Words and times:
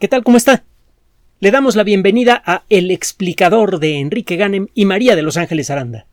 ¿Qué 0.00 0.08
tal? 0.08 0.24
¿Cómo 0.24 0.36
está? 0.36 0.64
Le 1.38 1.52
damos 1.52 1.76
la 1.76 1.84
bienvenida 1.84 2.42
a 2.44 2.64
El 2.68 2.90
explicador 2.90 3.78
de 3.78 4.00
Enrique 4.00 4.34
Ganem 4.34 4.66
y 4.74 4.86
María 4.86 5.14
de 5.14 5.22
Los 5.22 5.36
Ángeles 5.36 5.70
Aranda. 5.70 6.06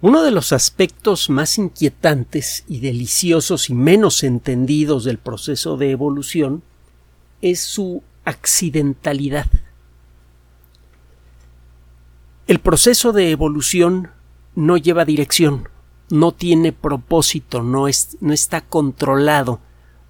Uno 0.00 0.22
de 0.22 0.30
los 0.30 0.52
aspectos 0.52 1.28
más 1.28 1.58
inquietantes 1.58 2.64
y 2.66 2.80
deliciosos 2.80 3.68
y 3.68 3.74
menos 3.74 4.24
entendidos 4.24 5.04
del 5.04 5.18
proceso 5.18 5.76
de 5.76 5.90
evolución 5.90 6.62
es 7.42 7.60
su 7.60 8.02
accidentalidad. 8.24 9.46
El 12.46 12.58
proceso 12.58 13.12
de 13.12 13.32
evolución 13.32 14.10
no 14.54 14.78
lleva 14.78 15.04
dirección, 15.04 15.68
no 16.08 16.32
tiene 16.32 16.72
propósito, 16.72 17.62
no, 17.62 17.86
es, 17.86 18.16
no 18.22 18.32
está 18.32 18.62
controlado 18.62 19.60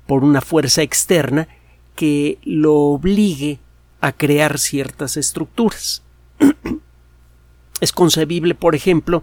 por 0.07 0.23
una 0.23 0.41
fuerza 0.41 0.83
externa 0.83 1.49
que 1.95 2.39
lo 2.45 2.75
obligue 2.75 3.59
a 4.01 4.13
crear 4.13 4.59
ciertas 4.59 5.17
estructuras. 5.17 6.03
es 7.81 7.93
concebible, 7.93 8.55
por 8.55 8.75
ejemplo, 8.75 9.23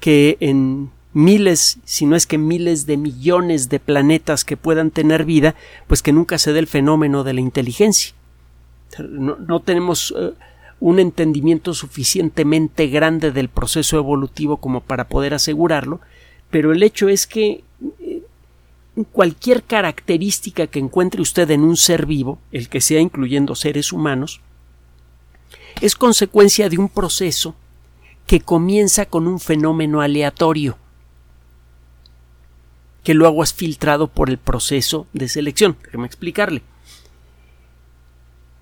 que 0.00 0.36
en 0.40 0.90
miles, 1.12 1.78
si 1.84 2.06
no 2.06 2.16
es 2.16 2.26
que 2.26 2.38
miles 2.38 2.86
de 2.86 2.96
millones 2.96 3.68
de 3.68 3.80
planetas 3.80 4.44
que 4.44 4.56
puedan 4.56 4.90
tener 4.90 5.24
vida, 5.24 5.54
pues 5.86 6.02
que 6.02 6.12
nunca 6.12 6.38
se 6.38 6.52
dé 6.52 6.58
el 6.58 6.66
fenómeno 6.66 7.24
de 7.24 7.34
la 7.34 7.40
inteligencia. 7.40 8.14
No, 8.98 9.60
tenemos 9.60 10.14
eh, 10.18 10.32
un 10.80 10.98
entendimiento 10.98 11.72
suficientemente 11.72 12.88
grande 12.88 13.30
del 13.30 13.48
proceso 13.48 13.96
evolutivo 13.96 14.58
como 14.58 14.80
para 14.80 15.08
poder 15.08 15.34
asegurarlo, 15.34 16.00
pero 16.50 16.72
el 16.72 16.82
hecho 16.82 17.08
es 17.08 17.26
que 17.26 17.64
cualquier 19.12 19.62
característica 19.62 20.66
que 20.66 20.78
encuentre 20.78 21.22
usted 21.22 21.50
en 21.50 21.62
un 21.62 21.76
ser 21.76 22.06
vivo, 22.06 22.38
el 22.52 22.68
que 22.68 22.80
sea 22.80 23.00
incluyendo 23.00 23.54
seres 23.54 23.92
humanos, 23.92 24.40
es 25.80 25.96
consecuencia 25.96 26.68
de 26.68 26.78
un 26.78 26.88
proceso 26.88 27.54
que 28.26 28.40
comienza 28.40 29.06
con 29.06 29.26
un 29.26 29.40
fenómeno 29.40 30.00
aleatorio, 30.00 30.76
que 33.02 33.14
luego 33.14 33.42
es 33.42 33.52
filtrado 33.52 34.08
por 34.08 34.30
el 34.30 34.38
proceso 34.38 35.06
de 35.12 35.28
selección. 35.28 35.76
Déjeme 35.84 36.06
explicarle. 36.06 36.62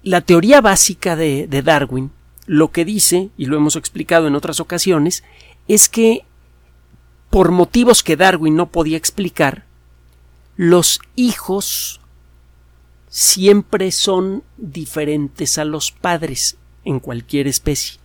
La 0.02 0.22
teoría 0.22 0.60
básica 0.60 1.14
de, 1.16 1.46
de 1.46 1.62
Darwin 1.62 2.10
lo 2.46 2.72
que 2.72 2.84
dice, 2.84 3.30
y 3.36 3.46
lo 3.46 3.56
hemos 3.56 3.76
explicado 3.76 4.26
en 4.26 4.34
otras 4.34 4.58
ocasiones, 4.58 5.22
es 5.68 5.88
que 5.88 6.24
por 7.28 7.52
motivos 7.52 8.02
que 8.02 8.16
Darwin 8.16 8.56
no 8.56 8.70
podía 8.70 8.96
explicar, 8.96 9.66
los 10.62 11.00
hijos 11.16 12.02
siempre 13.08 13.90
son 13.90 14.42
diferentes 14.58 15.56
a 15.56 15.64
los 15.64 15.90
padres 15.90 16.58
en 16.84 17.00
cualquier 17.00 17.46
especie. 17.46 17.98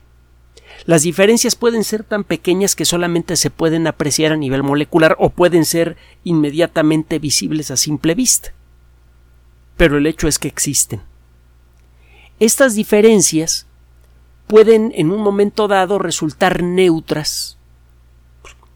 Las 0.86 1.02
diferencias 1.02 1.58
pueden 1.58 1.84
ser 1.84 2.06
tan 2.06 2.24
pequeñas 2.24 2.78
que 2.78 2.86
solamente 2.86 3.36
se 3.36 3.50
pueden 3.50 3.88
apreciar 3.88 4.32
a 4.32 4.38
nivel 4.38 4.64
molecular 4.64 5.18
o 5.20 5.32
pueden 5.32 5.66
ser 5.66 5.98
inmediatamente 6.24 7.20
visibles 7.20 7.72
a 7.72 7.76
simple 7.76 8.16
vista. 8.16 8.54
Pero 9.76 9.98
el 9.98 10.08
hecho 10.08 10.30
es 10.30 10.40
que 10.40 10.48
existen. 10.48 11.02
Estas 12.40 12.74
diferencias 12.74 13.68
pueden 14.48 14.94
en 14.96 15.12
un 15.12 15.20
momento 15.20 15.68
dado 15.68 16.00
resultar 16.00 16.64
neutras 16.64 17.55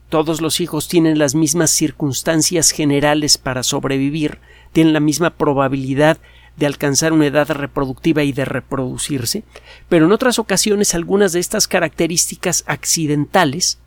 todos 0.09 0.41
los 0.41 0.59
hijos 0.59 0.87
tienen 0.87 1.19
las 1.19 1.35
mismas 1.35 1.69
circunstancias 1.69 2.71
generales 2.71 3.37
para 3.37 3.63
sobrevivir, 3.63 4.39
tienen 4.73 4.93
la 4.93 4.99
misma 4.99 5.29
probabilidad 5.29 6.17
de 6.57 6.65
alcanzar 6.65 7.13
una 7.13 7.27
edad 7.27 7.49
reproductiva 7.49 8.23
y 8.23 8.33
de 8.33 8.43
reproducirse, 8.43 9.43
pero 9.87 10.05
en 10.05 10.11
otras 10.11 10.39
ocasiones 10.39 10.93
algunas 10.93 11.31
de 11.31 11.39
estas 11.39 11.67
características 11.67 12.63
accidentales 12.67 13.79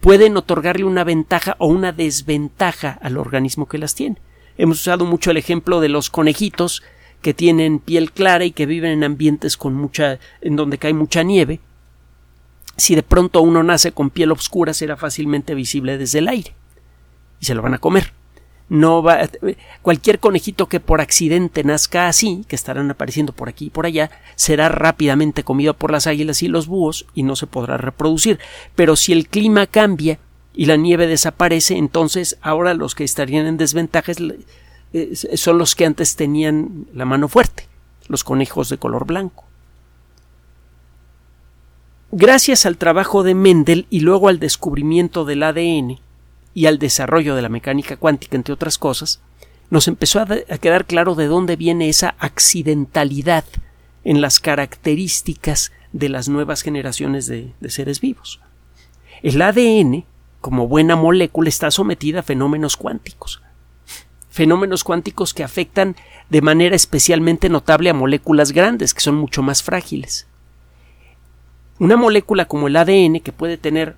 pueden 0.00 0.36
otorgarle 0.36 0.84
una 0.84 1.04
ventaja 1.04 1.56
o 1.58 1.66
una 1.66 1.92
desventaja 1.92 2.98
al 3.02 3.18
organismo 3.18 3.66
que 3.66 3.78
las 3.78 3.94
tiene. 3.94 4.16
Hemos 4.56 4.80
usado 4.80 5.04
mucho 5.04 5.32
el 5.32 5.36
ejemplo 5.36 5.80
de 5.80 5.88
los 5.88 6.08
conejitos 6.08 6.82
que 7.20 7.34
tienen 7.34 7.80
piel 7.80 8.12
clara 8.12 8.44
y 8.44 8.52
que 8.52 8.66
viven 8.66 8.92
en 8.92 9.04
ambientes 9.04 9.56
con 9.56 9.74
mucha 9.74 10.20
en 10.40 10.56
donde 10.56 10.78
cae 10.78 10.94
mucha 10.94 11.24
nieve 11.24 11.60
si 12.78 12.94
de 12.94 13.02
pronto 13.02 13.42
uno 13.42 13.62
nace 13.62 13.92
con 13.92 14.08
piel 14.08 14.32
oscura 14.32 14.72
será 14.72 14.96
fácilmente 14.96 15.54
visible 15.54 15.98
desde 15.98 16.20
el 16.20 16.28
aire 16.28 16.54
y 17.40 17.44
se 17.44 17.54
lo 17.54 17.62
van 17.62 17.74
a 17.74 17.78
comer. 17.78 18.14
No 18.70 19.02
va 19.02 19.28
cualquier 19.80 20.18
conejito 20.18 20.68
que 20.68 20.78
por 20.78 21.00
accidente 21.00 21.64
nazca 21.64 22.06
así, 22.06 22.44
que 22.48 22.54
estarán 22.54 22.90
apareciendo 22.90 23.32
por 23.32 23.48
aquí 23.48 23.66
y 23.66 23.70
por 23.70 23.86
allá, 23.86 24.10
será 24.36 24.68
rápidamente 24.68 25.42
comido 25.42 25.74
por 25.74 25.90
las 25.90 26.06
águilas 26.06 26.42
y 26.42 26.48
los 26.48 26.66
búhos 26.66 27.06
y 27.14 27.22
no 27.22 27.34
se 27.34 27.46
podrá 27.46 27.78
reproducir. 27.78 28.38
Pero 28.74 28.94
si 28.94 29.12
el 29.12 29.28
clima 29.28 29.66
cambia 29.66 30.18
y 30.52 30.66
la 30.66 30.76
nieve 30.76 31.06
desaparece, 31.06 31.78
entonces 31.78 32.36
ahora 32.42 32.74
los 32.74 32.94
que 32.94 33.04
estarían 33.04 33.46
en 33.46 33.56
desventaja 33.56 34.12
eh, 34.92 35.16
son 35.16 35.56
los 35.56 35.74
que 35.74 35.86
antes 35.86 36.14
tenían 36.14 36.86
la 36.92 37.06
mano 37.06 37.28
fuerte, 37.28 37.66
los 38.06 38.22
conejos 38.22 38.68
de 38.68 38.76
color 38.76 39.06
blanco. 39.06 39.47
Gracias 42.10 42.64
al 42.64 42.78
trabajo 42.78 43.22
de 43.22 43.34
Mendel 43.34 43.86
y 43.90 44.00
luego 44.00 44.28
al 44.28 44.38
descubrimiento 44.38 45.26
del 45.26 45.42
ADN 45.42 45.98
y 46.54 46.64
al 46.64 46.78
desarrollo 46.78 47.34
de 47.34 47.42
la 47.42 47.50
mecánica 47.50 47.98
cuántica, 47.98 48.34
entre 48.34 48.54
otras 48.54 48.78
cosas, 48.78 49.20
nos 49.68 49.88
empezó 49.88 50.20
a, 50.20 50.26
quedar 50.58 50.86
claro 50.86 51.14
de 51.14 51.26
dónde 51.26 51.56
viene 51.56 51.90
esa 51.90 52.14
accidentalidad 52.18 53.44
en 54.04 54.22
las 54.22 54.40
características 54.40 55.70
de 55.92 56.08
las 56.08 56.30
nuevas 56.30 56.62
generaciones 56.62 57.26
de, 57.26 57.52
de 57.60 57.70
seres 57.70 58.00
vivos. 58.00 58.40
El 59.22 59.42
ADN, 59.42 60.06
como 60.40 60.66
buena 60.66 60.96
molécula, 60.96 61.50
está 61.50 61.70
sometida 61.70 62.20
a 62.20 62.22
fenómenos 62.22 62.78
cuánticos. 62.78 63.42
Fenómenos 64.30 64.82
cuánticos 64.82 65.34
que 65.34 65.44
afectan 65.44 65.94
de 66.30 66.40
manera 66.40 66.74
especialmente 66.74 67.50
notable 67.50 67.90
a 67.90 67.94
moléculas 67.94 68.52
grandes, 68.52 68.94
que 68.94 69.02
son 69.02 69.16
mucho 69.16 69.42
más 69.42 69.62
frágiles. 69.62 70.27
Una 71.78 71.96
molécula 71.96 72.46
como 72.46 72.66
el 72.66 72.76
ADN, 72.76 73.20
que 73.20 73.32
puede 73.32 73.56
tener 73.56 73.96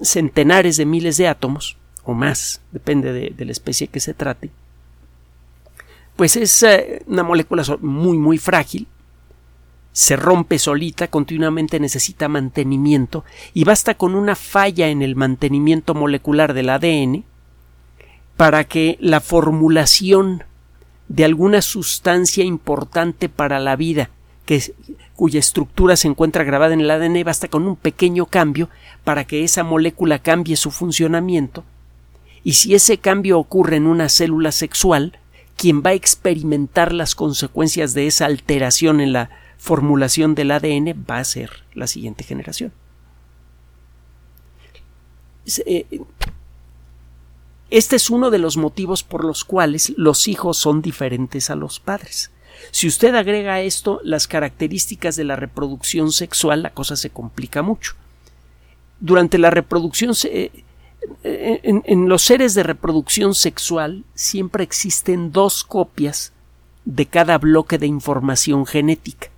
centenares 0.00 0.76
de 0.76 0.86
miles 0.86 1.16
de 1.16 1.28
átomos, 1.28 1.76
o 2.04 2.14
más, 2.14 2.60
depende 2.72 3.12
de, 3.12 3.44
la 3.44 3.52
especie 3.52 3.86
que 3.86 4.00
se 4.00 4.14
trate, 4.14 4.50
pues 6.16 6.36
es 6.36 6.62
eh, 6.62 7.02
una 7.06 7.22
molécula 7.22 7.62
muy, 7.80 8.18
muy 8.18 8.38
frágil, 8.38 8.88
se 9.92 10.16
rompe 10.16 10.58
solita, 10.58 11.08
continuamente 11.08 11.78
necesita 11.78 12.26
mantenimiento, 12.28 13.24
y 13.54 13.64
basta 13.64 13.94
con 13.94 14.14
una 14.14 14.34
falla 14.34 14.88
en 14.88 15.02
el 15.02 15.14
mantenimiento 15.14 15.94
molecular 15.94 16.54
del 16.54 16.70
ADN 16.70 17.24
para 18.36 18.64
que 18.64 18.96
la 19.00 19.20
formulación 19.20 20.44
de 21.08 21.24
alguna 21.24 21.62
sustancia 21.62 22.42
importante 22.42 23.28
para 23.28 23.60
la 23.60 23.76
vida 23.76 24.10
que, 24.44 24.74
cuya 25.14 25.40
estructura 25.40 25.96
se 25.96 26.08
encuentra 26.08 26.44
grabada 26.44 26.74
en 26.74 26.80
el 26.80 26.90
ADN 26.90 27.24
basta 27.24 27.48
con 27.48 27.66
un 27.66 27.76
pequeño 27.76 28.26
cambio 28.26 28.68
para 29.04 29.24
que 29.24 29.44
esa 29.44 29.62
molécula 29.62 30.18
cambie 30.18 30.56
su 30.56 30.70
funcionamiento 30.70 31.64
y 32.44 32.54
si 32.54 32.74
ese 32.74 32.98
cambio 32.98 33.38
ocurre 33.38 33.76
en 33.76 33.86
una 33.86 34.08
célula 34.08 34.52
sexual, 34.52 35.18
quien 35.56 35.82
va 35.82 35.90
a 35.90 35.94
experimentar 35.94 36.92
las 36.92 37.14
consecuencias 37.14 37.94
de 37.94 38.06
esa 38.06 38.26
alteración 38.26 39.00
en 39.00 39.12
la 39.12 39.30
formulación 39.58 40.34
del 40.34 40.50
ADN 40.50 41.04
va 41.08 41.18
a 41.18 41.24
ser 41.24 41.50
la 41.74 41.86
siguiente 41.86 42.24
generación. 42.24 42.72
Eh, 45.66 46.00
este 47.70 47.96
es 47.96 48.10
uno 48.10 48.30
de 48.30 48.38
los 48.38 48.56
motivos 48.56 49.02
por 49.04 49.24
los 49.24 49.44
cuales 49.44 49.92
los 49.96 50.26
hijos 50.26 50.56
son 50.58 50.82
diferentes 50.82 51.48
a 51.48 51.54
los 51.54 51.78
padres. 51.78 52.31
Si 52.70 52.86
usted 52.86 53.14
agrega 53.14 53.54
a 53.54 53.60
esto 53.60 54.00
las 54.04 54.26
características 54.26 55.16
de 55.16 55.24
la 55.24 55.36
reproducción 55.36 56.12
sexual, 56.12 56.62
la 56.62 56.70
cosa 56.70 56.96
se 56.96 57.10
complica 57.10 57.62
mucho. 57.62 57.94
Durante 59.00 59.38
la 59.38 59.50
reproducción, 59.50 60.14
eh, 60.24 60.50
en, 61.24 61.82
en 61.86 62.08
los 62.08 62.22
seres 62.22 62.54
de 62.54 62.62
reproducción 62.62 63.34
sexual 63.34 64.04
siempre 64.14 64.62
existen 64.64 65.32
dos 65.32 65.64
copias 65.64 66.32
de 66.84 67.06
cada 67.06 67.38
bloque 67.38 67.78
de 67.78 67.86
información 67.86 68.66
genética. 68.66 69.28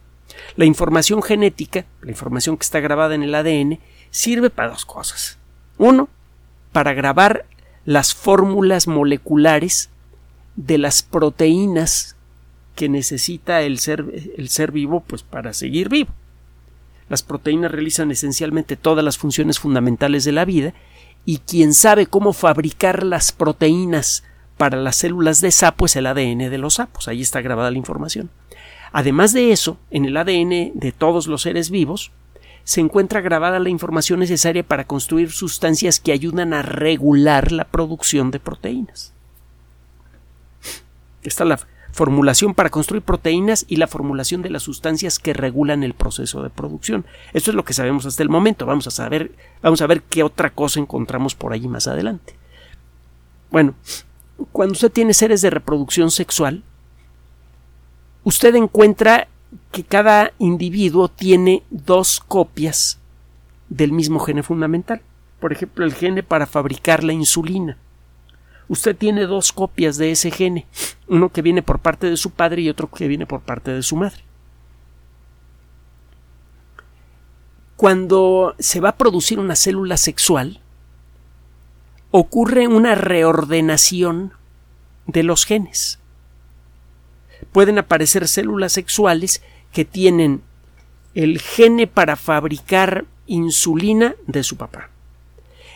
La 0.56 0.64
información 0.64 1.22
genética, 1.22 1.86
la 2.02 2.10
información 2.10 2.56
que 2.56 2.64
está 2.64 2.80
grabada 2.80 3.14
en 3.14 3.22
el 3.22 3.34
ADN, 3.34 3.80
sirve 4.10 4.50
para 4.50 4.70
dos 4.70 4.84
cosas. 4.84 5.38
Uno, 5.78 6.08
para 6.72 6.92
grabar 6.92 7.46
las 7.84 8.14
fórmulas 8.14 8.86
moleculares 8.86 9.90
de 10.56 10.78
las 10.78 11.02
proteínas 11.02 12.16
que 12.74 12.88
necesita 12.88 13.62
el 13.62 13.78
ser, 13.78 14.04
el 14.36 14.48
ser 14.48 14.72
vivo 14.72 15.00
pues 15.06 15.22
para 15.22 15.52
seguir 15.52 15.88
vivo. 15.88 16.10
Las 17.08 17.22
proteínas 17.22 17.70
realizan 17.70 18.10
esencialmente 18.10 18.76
todas 18.76 19.04
las 19.04 19.18
funciones 19.18 19.58
fundamentales 19.58 20.24
de 20.24 20.32
la 20.32 20.44
vida 20.44 20.74
y 21.24 21.38
quien 21.38 21.74
sabe 21.74 22.06
cómo 22.06 22.32
fabricar 22.32 23.04
las 23.04 23.32
proteínas 23.32 24.24
para 24.56 24.78
las 24.78 24.96
células 24.96 25.40
de 25.40 25.50
sapo 25.50 25.86
es 25.86 25.96
el 25.96 26.06
ADN 26.06 26.50
de 26.50 26.58
los 26.58 26.74
sapos, 26.74 27.08
ahí 27.08 27.20
está 27.20 27.40
grabada 27.40 27.70
la 27.70 27.78
información. 27.78 28.30
Además 28.92 29.32
de 29.32 29.50
eso, 29.50 29.78
en 29.90 30.04
el 30.04 30.16
ADN 30.16 30.78
de 30.78 30.94
todos 30.96 31.26
los 31.26 31.42
seres 31.42 31.70
vivos 31.70 32.12
se 32.62 32.80
encuentra 32.80 33.20
grabada 33.20 33.58
la 33.58 33.68
información 33.68 34.20
necesaria 34.20 34.62
para 34.62 34.84
construir 34.84 35.32
sustancias 35.32 36.00
que 36.00 36.12
ayudan 36.12 36.54
a 36.54 36.62
regular 36.62 37.52
la 37.52 37.64
producción 37.64 38.30
de 38.30 38.40
proteínas. 38.40 39.12
Está 41.22 41.44
la 41.44 41.58
formulación 41.94 42.54
para 42.54 42.70
construir 42.70 43.04
proteínas 43.04 43.64
y 43.68 43.76
la 43.76 43.86
formulación 43.86 44.42
de 44.42 44.50
las 44.50 44.64
sustancias 44.64 45.20
que 45.20 45.32
regulan 45.32 45.84
el 45.84 45.94
proceso 45.94 46.42
de 46.42 46.50
producción. 46.50 47.06
Esto 47.32 47.52
es 47.52 47.54
lo 47.54 47.64
que 47.64 47.72
sabemos 47.72 48.04
hasta 48.04 48.24
el 48.24 48.28
momento. 48.28 48.66
Vamos 48.66 48.88
a 48.88 48.90
saber, 48.90 49.30
vamos 49.62 49.80
a 49.80 49.86
ver 49.86 50.02
qué 50.02 50.24
otra 50.24 50.50
cosa 50.50 50.80
encontramos 50.80 51.36
por 51.36 51.52
allí 51.52 51.68
más 51.68 51.86
adelante. 51.86 52.34
Bueno, 53.52 53.74
cuando 54.50 54.72
usted 54.72 54.90
tiene 54.90 55.14
seres 55.14 55.40
de 55.40 55.50
reproducción 55.50 56.10
sexual, 56.10 56.64
usted 58.24 58.56
encuentra 58.56 59.28
que 59.70 59.84
cada 59.84 60.32
individuo 60.40 61.08
tiene 61.08 61.62
dos 61.70 62.18
copias 62.18 62.98
del 63.68 63.92
mismo 63.92 64.18
gene 64.18 64.42
fundamental. 64.42 65.00
Por 65.38 65.52
ejemplo, 65.52 65.84
el 65.84 65.94
gene 65.94 66.24
para 66.24 66.46
fabricar 66.46 67.04
la 67.04 67.12
insulina. 67.12 67.76
Usted 68.68 68.96
tiene 68.96 69.26
dos 69.26 69.52
copias 69.52 69.98
de 69.98 70.10
ese 70.10 70.30
gene, 70.30 70.66
uno 71.06 71.30
que 71.30 71.42
viene 71.42 71.62
por 71.62 71.80
parte 71.80 72.08
de 72.08 72.16
su 72.16 72.30
padre 72.30 72.62
y 72.62 72.70
otro 72.70 72.90
que 72.90 73.08
viene 73.08 73.26
por 73.26 73.40
parte 73.40 73.70
de 73.72 73.82
su 73.82 73.96
madre. 73.96 74.22
Cuando 77.76 78.54
se 78.58 78.80
va 78.80 78.90
a 78.90 78.96
producir 78.96 79.38
una 79.38 79.56
célula 79.56 79.96
sexual, 79.96 80.60
ocurre 82.10 82.68
una 82.68 82.94
reordenación 82.94 84.32
de 85.06 85.24
los 85.24 85.44
genes. 85.44 85.98
Pueden 87.52 87.78
aparecer 87.78 88.28
células 88.28 88.72
sexuales 88.72 89.42
que 89.72 89.84
tienen 89.84 90.42
el 91.14 91.40
gene 91.40 91.86
para 91.86 92.16
fabricar 92.16 93.04
insulina 93.26 94.14
de 94.26 94.44
su 94.44 94.56
papá, 94.56 94.90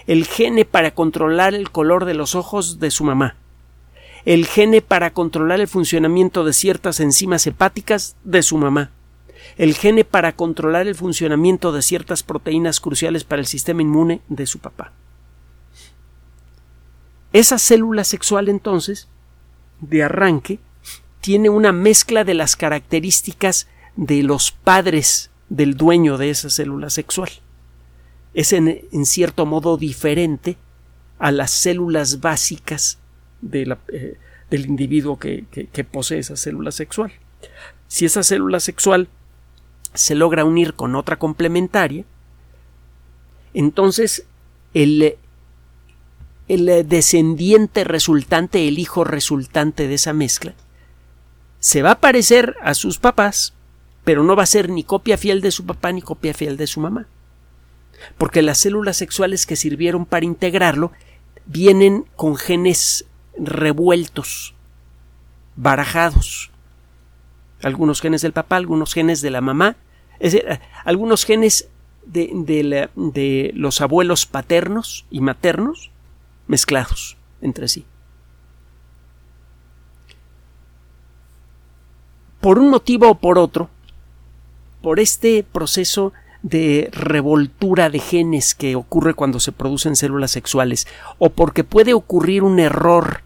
el 0.08 0.26
gene 0.26 0.64
para 0.64 0.92
controlar 0.92 1.54
el 1.54 1.70
color 1.70 2.06
de 2.06 2.14
los 2.14 2.34
ojos 2.34 2.80
de 2.80 2.90
su 2.90 3.04
mamá, 3.04 3.36
el 4.24 4.46
gene 4.46 4.80
para 4.80 5.12
controlar 5.12 5.60
el 5.60 5.68
funcionamiento 5.68 6.44
de 6.44 6.54
ciertas 6.54 6.98
enzimas 7.00 7.46
hepáticas 7.46 8.16
de 8.24 8.42
su 8.42 8.56
mamá, 8.56 8.90
el 9.58 9.74
gene 9.74 10.04
para 10.04 10.32
controlar 10.32 10.88
el 10.88 10.94
funcionamiento 10.94 11.72
de 11.72 11.82
ciertas 11.82 12.22
proteínas 12.22 12.80
cruciales 12.80 13.24
para 13.24 13.40
el 13.40 13.46
sistema 13.46 13.82
inmune 13.82 14.22
de 14.28 14.46
su 14.46 14.60
papá. 14.60 14.92
Esa 17.34 17.58
célula 17.58 18.02
sexual 18.04 18.48
entonces, 18.48 19.08
de 19.80 20.04
arranque, 20.04 20.58
tiene 21.20 21.50
una 21.50 21.72
mezcla 21.72 22.24
de 22.24 22.32
las 22.32 22.56
características 22.56 23.68
de 23.96 24.22
los 24.22 24.52
padres 24.52 25.30
del 25.50 25.76
dueño 25.76 26.16
de 26.16 26.30
esa 26.30 26.48
célula 26.48 26.88
sexual. 26.88 27.30
Es 28.34 28.52
en, 28.52 28.80
cierto 29.04 29.46
modo 29.46 29.76
diferente 29.76 30.56
a 31.18 31.32
las 31.32 31.50
células 31.50 32.20
básicas 32.20 32.98
eh, 33.52 34.16
del 34.50 34.66
individuo 34.66 35.18
que, 35.18 35.44
posee 35.90 36.18
esa 36.18 36.36
célula 36.36 36.70
sexual. 36.70 37.12
Si 37.88 38.04
esa 38.04 38.22
célula 38.22 38.60
sexual 38.60 39.08
se 39.94 40.14
logra 40.14 40.44
unir 40.44 40.74
con 40.74 40.94
otra 40.94 41.18
complementaria, 41.18 42.04
entonces 43.54 44.26
el 44.74 45.16
descendiente 46.46 47.84
resultante, 47.84 48.68
el 48.68 48.78
hijo 48.78 49.04
resultante 49.04 49.88
de 49.88 49.94
esa 49.94 50.12
mezcla, 50.12 50.54
se 51.60 51.82
va 51.82 51.92
a 51.92 52.00
parecer 52.00 52.56
a 52.62 52.74
sus 52.74 52.98
papás, 52.98 53.54
pero 54.04 54.22
no 54.22 54.36
va 54.36 54.44
a 54.44 54.46
ser 54.46 54.68
ni 54.68 54.84
copia 54.84 55.18
fiel 55.18 55.40
de 55.40 55.50
su 55.50 55.66
papá 55.66 55.92
ni 55.92 56.02
copia 56.02 56.34
fiel 56.34 56.56
de 56.56 56.66
su 56.66 56.80
mamá. 56.80 57.06
Porque 58.16 58.42
las 58.42 58.58
células 58.58 58.96
sexuales 58.96 59.46
que 59.46 59.56
sirvieron 59.56 60.06
para 60.06 60.24
integrarlo 60.24 60.92
vienen 61.46 62.04
con 62.16 62.36
genes 62.36 63.06
revueltos, 63.36 64.54
barajados. 65.56 66.50
Algunos 67.62 68.00
genes 68.00 68.22
del 68.22 68.32
papá, 68.32 68.56
algunos 68.56 68.94
genes 68.94 69.20
de 69.20 69.30
la 69.30 69.40
mamá, 69.40 69.76
es 70.20 70.32
decir, 70.32 70.60
algunos 70.84 71.24
genes 71.24 71.68
de, 72.04 72.88
de 72.94 73.50
los 73.54 73.80
abuelos 73.80 74.26
paternos 74.26 75.06
y 75.10 75.20
maternos, 75.20 75.90
mezclados 76.46 77.16
entre 77.40 77.68
sí. 77.68 77.84
Por 82.40 82.58
un 82.58 82.70
motivo 82.70 83.10
o 83.10 83.14
por 83.16 83.38
otro, 83.38 83.68
por 84.80 85.00
este 85.00 85.44
proceso 85.44 86.12
de 86.42 86.88
revoltura 86.92 87.90
de 87.90 87.98
genes 87.98 88.54
que 88.54 88.76
ocurre 88.76 89.14
cuando 89.14 89.40
se 89.40 89.52
producen 89.52 89.96
células 89.96 90.30
sexuales, 90.30 90.86
o 91.18 91.30
porque 91.30 91.64
puede 91.64 91.94
ocurrir 91.94 92.42
un 92.42 92.58
error 92.58 93.22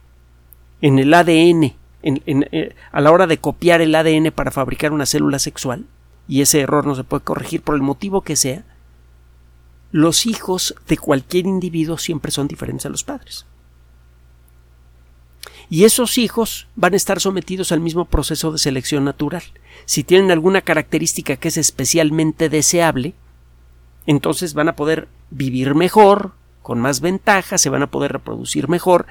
en 0.81 0.99
el 0.99 1.15
ADN 1.15 1.75
eh, 2.03 2.75
a 2.91 3.01
la 3.01 3.13
hora 3.13 3.27
de 3.27 3.39
copiar 3.39 3.81
el 3.81 3.95
ADN 3.95 4.33
para 4.33 4.51
fabricar 4.51 4.93
una 4.93 5.07
célula 5.07 5.39
sexual, 5.39 5.87
y 6.27 6.41
ese 6.41 6.61
error 6.61 6.87
no 6.87 6.95
se 6.95 7.05
puede 7.05 7.23
corregir 7.25 7.63
por 7.63 7.75
el 7.75 7.83
motivo 7.83 8.23
que 8.23 8.37
sea, 8.37 8.65
los 9.93 10.27
hijos 10.27 10.75
de 10.89 10.97
cualquier 10.97 11.47
individuo 11.47 11.99
siempre 11.99 12.33
son 12.33 12.49
diferentes 12.49 12.87
a 12.87 12.89
los 12.89 13.05
padres. 13.05 13.47
Y 15.69 15.85
esos 15.85 16.19
hijos 16.19 16.67
van 16.77 16.95
a 16.95 16.97
estar 16.97 17.21
sometidos 17.21 17.73
al 17.73 17.81
mismo 17.81 18.07
proceso 18.07 18.53
de 18.53 18.59
selección 18.59 19.05
natural. 19.05 19.43
Si 19.85 20.05
tienen 20.05 20.31
alguna 20.31 20.61
característica 20.61 21.37
que 21.37 21.49
es 21.49 21.57
especialmente 21.57 22.49
deseable, 22.49 23.15
entonces 24.07 24.55
van 24.55 24.69
a 24.69 24.77
poder 24.77 25.09
vivir 25.31 25.75
mejor, 25.75 26.33
con 26.63 26.81
más 26.81 27.01
ventajas, 27.01 27.61
se 27.61 27.71
van 27.71 27.83
a 27.83 27.91
poder 27.91 28.13
reproducir 28.13 28.69
mejor, 28.69 29.07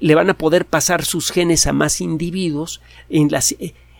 le 0.00 0.14
van 0.14 0.30
a 0.30 0.34
poder 0.34 0.66
pasar 0.66 1.04
sus 1.04 1.30
genes 1.30 1.66
a 1.66 1.72
más 1.72 2.00
individuos. 2.00 2.80
En 3.08 3.30
la, 3.30 3.42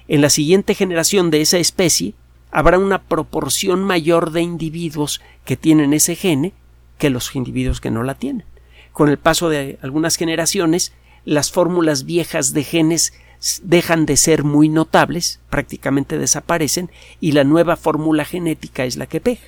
en 0.08 0.20
la 0.20 0.30
siguiente 0.30 0.74
generación 0.74 1.30
de 1.30 1.40
esa 1.40 1.58
especie 1.58 2.14
habrá 2.50 2.78
una 2.78 3.02
proporción 3.02 3.82
mayor 3.82 4.30
de 4.30 4.42
individuos 4.42 5.20
que 5.44 5.56
tienen 5.56 5.92
ese 5.94 6.14
gene 6.16 6.52
que 6.98 7.10
los 7.10 7.34
individuos 7.34 7.80
que 7.80 7.90
no 7.90 8.02
la 8.02 8.14
tienen. 8.14 8.44
Con 8.92 9.08
el 9.08 9.18
paso 9.18 9.48
de 9.48 9.78
algunas 9.80 10.16
generaciones, 10.16 10.92
las 11.24 11.50
fórmulas 11.50 12.04
viejas 12.04 12.52
de 12.52 12.62
genes 12.62 13.14
dejan 13.62 14.06
de 14.06 14.16
ser 14.16 14.44
muy 14.44 14.68
notables, 14.68 15.40
prácticamente 15.50 16.18
desaparecen, 16.18 16.90
y 17.20 17.32
la 17.32 17.44
nueva 17.44 17.76
fórmula 17.76 18.24
genética 18.24 18.84
es 18.84 18.96
la 18.96 19.06
que 19.06 19.20
pega. 19.20 19.42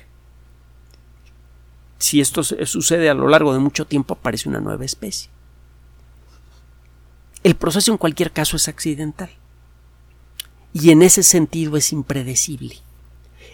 Si 1.97 2.19
esto 2.19 2.43
sucede 2.43 3.09
a 3.09 3.13
lo 3.13 3.27
largo 3.27 3.53
de 3.53 3.59
mucho 3.59 3.85
tiempo, 3.85 4.15
aparece 4.15 4.49
una 4.49 4.59
nueva 4.59 4.83
especie. 4.85 5.29
El 7.43 7.55
proceso 7.55 7.91
en 7.91 7.97
cualquier 7.97 8.31
caso 8.31 8.57
es 8.57 8.67
accidental. 8.67 9.29
Y 10.73 10.91
en 10.91 11.01
ese 11.01 11.23
sentido 11.23 11.77
es 11.77 11.93
impredecible. 11.93 12.75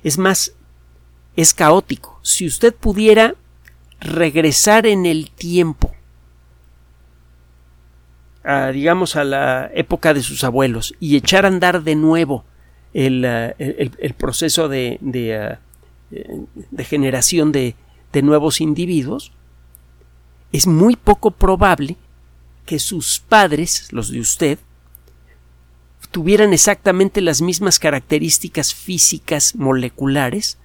Es 0.02 0.18
más, 0.18 0.54
es 1.36 1.54
caótico. 1.54 2.20
Si 2.24 2.48
usted 2.48 2.74
pudiera 2.74 3.36
regresar 4.00 4.88
en 4.88 5.06
el 5.06 5.30
tiempo, 5.30 5.94
digamos, 8.74 9.16
a 9.16 9.24
la 9.24 9.70
época 9.74 10.14
de 10.14 10.24
sus 10.24 10.44
abuelos 10.44 10.96
y 11.00 11.16
echar 11.16 11.46
a 11.46 11.50
andar 11.50 11.84
de 11.84 11.96
nuevo 11.96 12.44
el, 12.94 13.24
eh, 13.26 14.14
proceso 14.18 14.68
de, 14.68 14.98
de, 15.02 15.58
eh, 16.12 16.46
de 16.72 16.84
generación 16.84 17.52
de, 17.52 17.76
de 18.12 18.22
nuevos 18.22 18.62
individuos, 18.62 19.32
es 20.52 20.68
muy 20.68 20.96
poco 20.96 21.32
probable 21.32 21.98
que 22.66 22.80
sus 22.80 23.20
padres, 23.20 23.88
los 23.92 24.12
de 24.12 24.20
usted, 24.20 24.60
tuvieran 26.12 26.52
exactamente 26.52 27.22
las 27.22 27.42
mismas 27.42 27.80
características 27.80 28.74
físicas 28.74 29.56
moleculares 29.56 30.58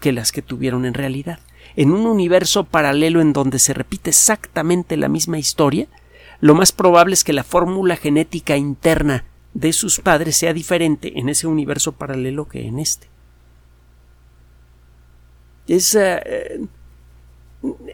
que 0.00 0.12
las 0.12 0.30
que 0.30 0.42
tuvieron 0.42 0.84
en 0.86 0.94
realidad. 0.94 1.40
En 1.74 1.90
un 1.90 2.06
universo 2.06 2.64
paralelo 2.64 3.20
en 3.20 3.32
donde 3.32 3.58
se 3.58 3.74
repite 3.74 4.10
exactamente 4.10 4.96
la 4.96 5.08
misma 5.08 5.38
historia, 5.38 5.88
lo 6.40 6.54
más 6.54 6.72
probable 6.72 7.14
es 7.14 7.24
que 7.24 7.32
la 7.32 7.44
fórmula 7.44 7.96
genética 7.96 8.56
interna 8.56 9.24
de 9.54 9.72
sus 9.72 10.00
padres 10.00 10.36
sea 10.36 10.52
diferente 10.52 11.18
en 11.18 11.28
ese 11.28 11.46
universo 11.46 11.92
paralelo 11.92 12.48
que 12.48 12.66
en 12.66 12.78
este. 12.78 13.08
Es, 15.66 15.94
eh, 15.94 16.60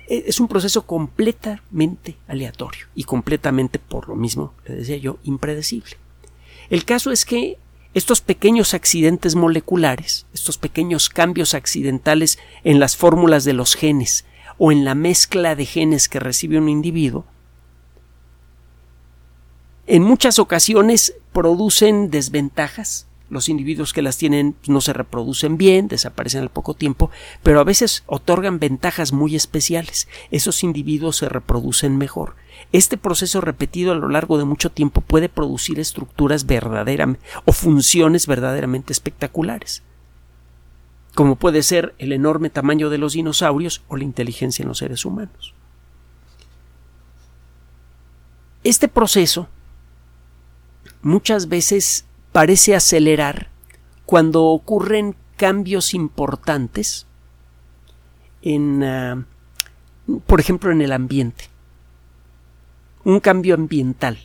es 0.08 0.40
un 0.40 0.48
proceso 0.48 0.86
completamente 0.86 2.16
aleatorio 2.28 2.86
y 2.94 3.04
completamente, 3.04 3.78
por 3.78 4.08
lo 4.08 4.14
mismo, 4.14 4.52
le 4.66 4.76
decía 4.76 4.96
yo, 4.98 5.18
impredecible. 5.24 5.96
El 6.70 6.84
caso 6.84 7.10
es 7.10 7.24
que 7.24 7.58
estos 7.94 8.20
pequeños 8.20 8.74
accidentes 8.74 9.34
moleculares, 9.36 10.26
estos 10.34 10.58
pequeños 10.58 11.08
cambios 11.08 11.54
accidentales 11.54 12.38
en 12.62 12.80
las 12.80 12.96
fórmulas 12.96 13.44
de 13.44 13.52
los 13.52 13.74
genes 13.74 14.24
o 14.58 14.70
en 14.70 14.84
la 14.84 14.94
mezcla 14.94 15.54
de 15.54 15.64
genes 15.64 16.08
que 16.08 16.20
recibe 16.20 16.58
un 16.58 16.68
individuo, 16.68 17.24
En 19.86 20.02
muchas 20.02 20.38
ocasiones 20.38 21.14
producen 21.32 22.10
desventajas. 22.10 23.06
Los 23.28 23.50
individuos 23.50 23.92
que 23.92 24.00
las 24.00 24.16
tienen 24.16 24.54
no 24.66 24.80
se 24.80 24.94
reproducen 24.94 25.58
bien, 25.58 25.88
desaparecen 25.88 26.40
al 26.40 26.48
poco 26.48 26.72
tiempo, 26.72 27.10
pero 27.42 27.60
a 27.60 27.64
veces 27.64 28.02
otorgan 28.06 28.58
ventajas 28.58 29.12
muy 29.12 29.36
especiales. 29.36 30.08
Esos 30.30 30.62
individuos 30.62 31.16
se 31.16 31.28
reproducen 31.28 31.98
mejor. 31.98 32.34
Este 32.72 32.96
proceso 32.96 33.42
repetido 33.42 33.92
a 33.92 33.96
lo 33.96 34.08
largo 34.08 34.38
de 34.38 34.44
mucho 34.44 34.70
tiempo 34.70 35.02
puede 35.02 35.28
producir 35.28 35.78
estructuras 35.78 36.46
verdaderamente 36.46 37.24
o 37.44 37.52
funciones 37.52 38.26
verdaderamente 38.26 38.92
espectaculares, 38.92 39.82
como 41.14 41.36
puede 41.36 41.62
ser 41.62 41.94
el 41.98 42.12
enorme 42.12 42.48
tamaño 42.48 42.88
de 42.88 42.98
los 42.98 43.12
dinosaurios 43.12 43.82
o 43.88 43.96
la 43.96 44.04
inteligencia 44.04 44.62
en 44.62 44.68
los 44.68 44.78
seres 44.78 45.04
humanos. 45.04 45.54
Este 48.62 48.88
proceso 48.88 49.48
muchas 51.04 51.48
veces 51.48 52.06
parece 52.32 52.74
acelerar 52.74 53.48
cuando 54.06 54.44
ocurren 54.44 55.14
cambios 55.36 55.94
importantes 55.94 57.06
en, 58.42 58.82
ah, 58.82 59.24
por 60.26 60.40
ejemplo, 60.40 60.72
en 60.72 60.80
el 60.82 60.92
ambiente. 60.92 61.44
Un 63.04 63.20
cambio 63.20 63.54
ambiental. 63.54 64.18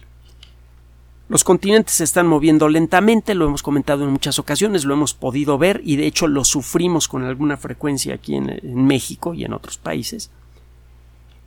Los 1.27 1.43
continentes 1.43 1.95
se 1.95 2.05
están 2.05 2.25
moviendo 2.25 2.69
lentamente, 2.69 3.35
lo 3.35 3.45
hemos 3.45 3.61
comentado 3.61 4.03
en 4.03 4.11
muchas 4.11 4.39
ocasiones, 4.39 4.85
lo 4.85 4.95
hemos 4.95 5.13
podido 5.13 5.59
ver 5.59 5.81
y 5.85 5.95
de 5.97 6.07
hecho 6.07 6.27
lo 6.27 6.43
sufrimos 6.43 7.07
con 7.07 7.23
alguna 7.23 7.55
frecuencia 7.55 8.15
aquí 8.15 8.35
en 8.35 8.59
México 8.87 9.35
y 9.35 9.43
en 9.43 9.53
otros 9.53 9.77
países 9.77 10.31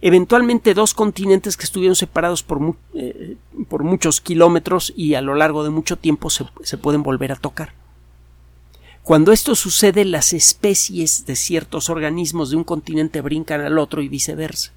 eventualmente 0.03 0.75
dos 0.75 0.93
continentes 0.93 1.57
que 1.57 1.65
estuvieron 1.65 1.95
separados 1.95 2.43
por, 2.43 2.77
eh, 2.95 3.37
por 3.69 3.85
muchos 3.85 4.21
kilómetros 4.21 4.93
y 4.95 5.15
a 5.15 5.23
lo 5.23 5.35
largo 5.35 5.63
de 5.65 5.71
mucho 5.71 5.97
tiempo 5.97 6.29
se, 6.29 6.45
se 6.63 6.77
pueden 6.77 7.05
volver 7.05 7.33
a 7.33 7.37
tocar. 7.37 7.73
Cuando 9.05 9.33
esto 9.33 9.55
sucede, 9.55 10.05
las 10.05 10.33
especies 10.33 11.25
de 11.25 11.37
ciertos 11.37 11.89
organismos 11.89 12.51
de 12.51 12.57
un 12.57 12.65
continente 12.65 13.21
brincan 13.21 13.61
al 13.61 13.79
otro 13.79 14.03
y 14.03 14.09
viceversa. 14.09 14.73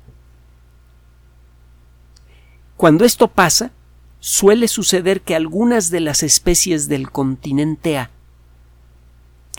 Cuando 2.78 3.04
esto 3.04 3.28
pasa, 3.28 3.72
suele 4.20 4.68
suceder 4.68 5.22
que 5.22 5.36
algunas 5.36 5.90
de 5.90 6.02
las 6.02 6.24
especies 6.24 6.88
del 6.88 7.12
continente 7.12 7.98
A 7.98 8.12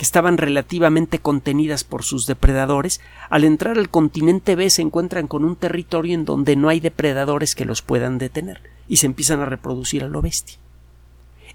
estaban 0.07 0.39
relativamente 0.39 1.19
contenidas 1.19 1.83
por 1.83 2.05
sus 2.05 2.27
depredadores, 2.27 3.01
al 3.29 3.45
entrar 3.45 3.77
al 3.77 3.91
continente 3.91 4.55
B 4.55 4.71
se 4.71 4.83
encuentran 4.83 5.27
con 5.27 5.45
un 5.45 5.57
territorio 5.57 6.15
en 6.15 6.25
donde 6.25 6.55
no 6.55 6.69
hay 6.69 6.81
depredadores 6.81 7.55
que 7.55 7.65
los 7.65 7.83
puedan 7.83 8.19
detener 8.19 8.63
y 8.89 8.97
se 8.99 9.07
empiezan 9.07 9.41
a 9.41 9.47
reproducir 9.47 10.05
a 10.05 10.09
lo 10.09 10.23
bestia. 10.23 10.59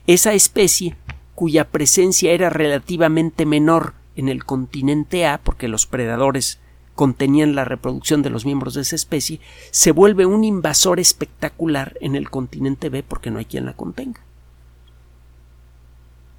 Esa 0.05 0.33
especie, 0.33 0.95
cuya 1.33 1.69
presencia 1.69 2.31
era 2.31 2.49
relativamente 2.49 3.45
menor 3.45 3.93
en 4.15 4.27
el 4.27 4.43
continente 4.43 5.25
A, 5.25 5.37
porque 5.37 5.69
los 5.69 5.85
predadores 5.85 6.59
contenían 6.93 7.55
la 7.55 7.63
reproducción 7.63 8.21
de 8.21 8.31
los 8.31 8.45
miembros 8.45 8.73
de 8.73 8.81
esa 8.81 8.97
especie, 8.97 9.39
se 9.71 9.91
vuelve 9.91 10.25
un 10.25 10.43
invasor 10.43 10.99
espectacular 10.99 11.97
en 12.01 12.15
el 12.15 12.29
continente 12.29 12.89
B 12.89 13.01
porque 13.01 13.31
no 13.31 13.39
hay 13.39 13.45
quien 13.45 13.65
la 13.65 13.73
contenga 13.73 14.21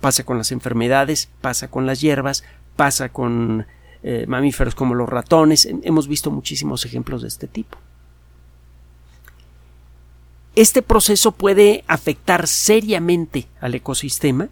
pasa 0.03 0.25
con 0.25 0.37
las 0.37 0.51
enfermedades, 0.51 1.31
pasa 1.41 1.69
con 1.69 1.87
las 1.87 2.01
hierbas, 2.01 2.43
pasa 2.75 3.09
con 3.09 3.67
eh, 4.03 4.27
mamíferos 4.27 4.75
como 4.75 4.95
los 4.95 5.09
ratones. 5.09 5.67
Hemos 5.85 6.09
visto 6.09 6.31
muchísimos 6.33 6.85
ejemplos 6.85 7.23
de 7.23 7.29
este 7.29 7.47
tipo. 7.47 7.79
Este 10.57 10.83
proceso 10.83 11.31
puede 11.33 11.85
afectar 11.87 12.49
seriamente 12.49 13.47
al 13.61 13.77
ecosistema, 13.77 14.49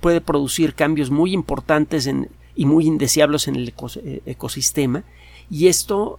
puede 0.00 0.20
producir 0.20 0.74
cambios 0.74 1.10
muy 1.10 1.32
importantes 1.32 2.10
y 2.56 2.66
muy 2.66 2.86
indeseables 2.86 3.46
en 3.46 3.56
el 3.56 3.68
eh, 3.68 4.22
ecosistema, 4.26 5.04
y 5.48 5.68
esto 5.68 6.18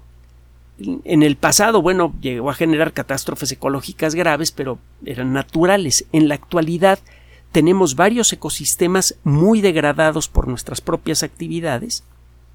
en 0.79 1.23
el 1.23 1.35
pasado, 1.35 1.81
bueno, 1.81 2.13
llegó 2.21 2.49
a 2.49 2.55
generar 2.55 2.93
catástrofes 2.93 3.51
ecológicas 3.51 4.15
graves, 4.15 4.51
pero 4.51 4.79
eran 5.05 5.33
naturales. 5.33 6.05
En 6.11 6.27
la 6.27 6.35
actualidad 6.35 6.99
tenemos 7.51 7.95
varios 7.95 8.31
ecosistemas 8.31 9.15
muy 9.23 9.61
degradados 9.61 10.27
por 10.27 10.47
nuestras 10.47 10.81
propias 10.81 11.23
actividades, 11.23 12.03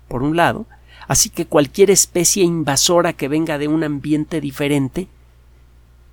por 0.08 0.22
un 0.22 0.36
lado, 0.36 0.66
así 1.08 1.30
que 1.30 1.46
cualquier 1.46 1.90
especie 1.90 2.44
invasora 2.44 3.12
que 3.12 3.28
venga 3.28 3.58
de 3.58 3.68
un 3.68 3.84
ambiente 3.84 4.40
diferente 4.40 5.08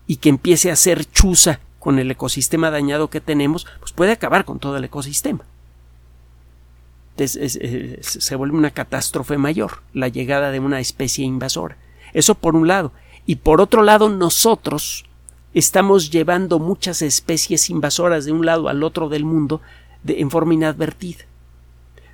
y 0.05 0.17
que 0.17 0.29
empiece 0.29 0.71
a 0.71 0.75
ser 0.75 1.09
chuza 1.09 1.59
con 1.79 1.99
el 1.99 2.11
ecosistema 2.11 2.71
dañado 2.71 3.09
que 3.09 3.21
tenemos, 3.21 3.65
pues 3.79 3.91
puede 3.91 4.11
acabar 4.11 4.45
con 4.45 4.59
todo 4.59 4.77
el 4.77 4.83
ecosistema. 4.83 5.43
se 7.15 8.35
vuelve 8.35 8.57
una 8.57 8.71
catástrofe 8.71 9.37
mayor 9.37 9.81
la 9.93 10.07
llegada 10.07 10.51
de 10.51 10.59
una 10.59 10.79
especie 10.79 11.25
invasora. 11.25 11.77
Eso 12.13 12.35
por 12.35 12.55
un 12.55 12.67
lado. 12.67 12.91
Y 13.25 13.37
por 13.37 13.61
otro 13.61 13.83
lado, 13.83 14.09
nosotros, 14.09 15.05
estamos 15.53 16.09
llevando 16.09 16.59
muchas 16.59 17.01
especies 17.01 17.69
invasoras 17.69 18.25
de 18.25 18.31
un 18.31 18.45
lado 18.45 18.69
al 18.69 18.83
otro 18.83 19.09
del 19.09 19.25
mundo 19.25 19.61
en 20.07 20.31
forma 20.31 20.53
inadvertida. 20.53 21.25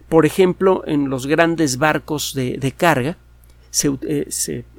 Por 0.08 0.26
ejemplo, 0.26 0.84
en 0.88 1.10
los 1.10 1.28
grandes 1.28 1.78
barcos 1.78 2.34
de, 2.34 2.74
carga 2.76 3.18
se, 3.70 3.90
eh, 4.02 4.28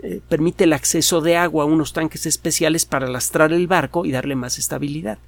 eh, 0.03 0.21
permite 0.29 0.65
el 0.65 0.73
acceso 0.73 1.21
de 1.21 1.37
agua 1.37 1.65
a 1.65 1.67
unos 1.67 1.93
tanques 1.93 2.27
especiales 2.27 2.85
para 2.85 3.09
lastrar 3.09 3.53
el 3.53 3.67
barco 3.67 4.05
y 4.05 4.13
darle 4.13 4.35
más 4.35 4.59
estabilidad. 4.59 5.19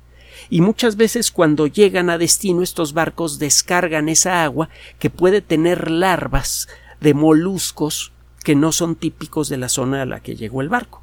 Y 0.51 0.61
muchas 0.61 0.97
veces 0.97 1.31
cuando 1.31 1.69
llegan 1.69 2.11
a 2.11 2.19
destino 2.19 2.62
estos 2.62 2.95
barcos 2.95 3.39
descargan 3.39 4.09
esa 4.09 4.43
agua 4.43 4.69
que 4.99 5.09
puede 5.09 5.41
tener 5.41 5.91
larvas 5.91 6.69
de 7.01 7.15
moluscos 7.15 8.12
que 8.43 8.57
no 8.57 8.73
son 8.73 8.97
típicos 8.97 9.49
de 9.49 9.59
la 9.59 9.69
zona 9.69 10.03
a 10.03 10.07
la 10.07 10.21
que 10.21 10.35
llegó 10.35 10.62
el 10.62 10.69
barco 10.69 11.02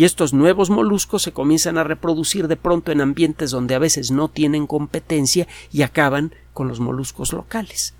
y 0.00 0.04
estos 0.04 0.32
nuevos 0.32 0.70
moluscos 0.70 1.20
se 1.20 1.32
comienzan 1.32 1.76
a 1.76 1.84
reproducir 1.84 2.48
de 2.48 2.56
pronto 2.56 2.90
en 2.90 3.02
ambientes 3.02 3.50
donde 3.50 3.74
a 3.74 3.78
veces 3.78 4.10
no 4.10 4.28
tienen 4.28 4.66
competencia 4.66 5.46
y 5.70 5.82
acaban 5.82 6.34
con 6.54 6.68
los 6.68 6.80
moluscos 6.80 7.34
locales. 7.34 7.92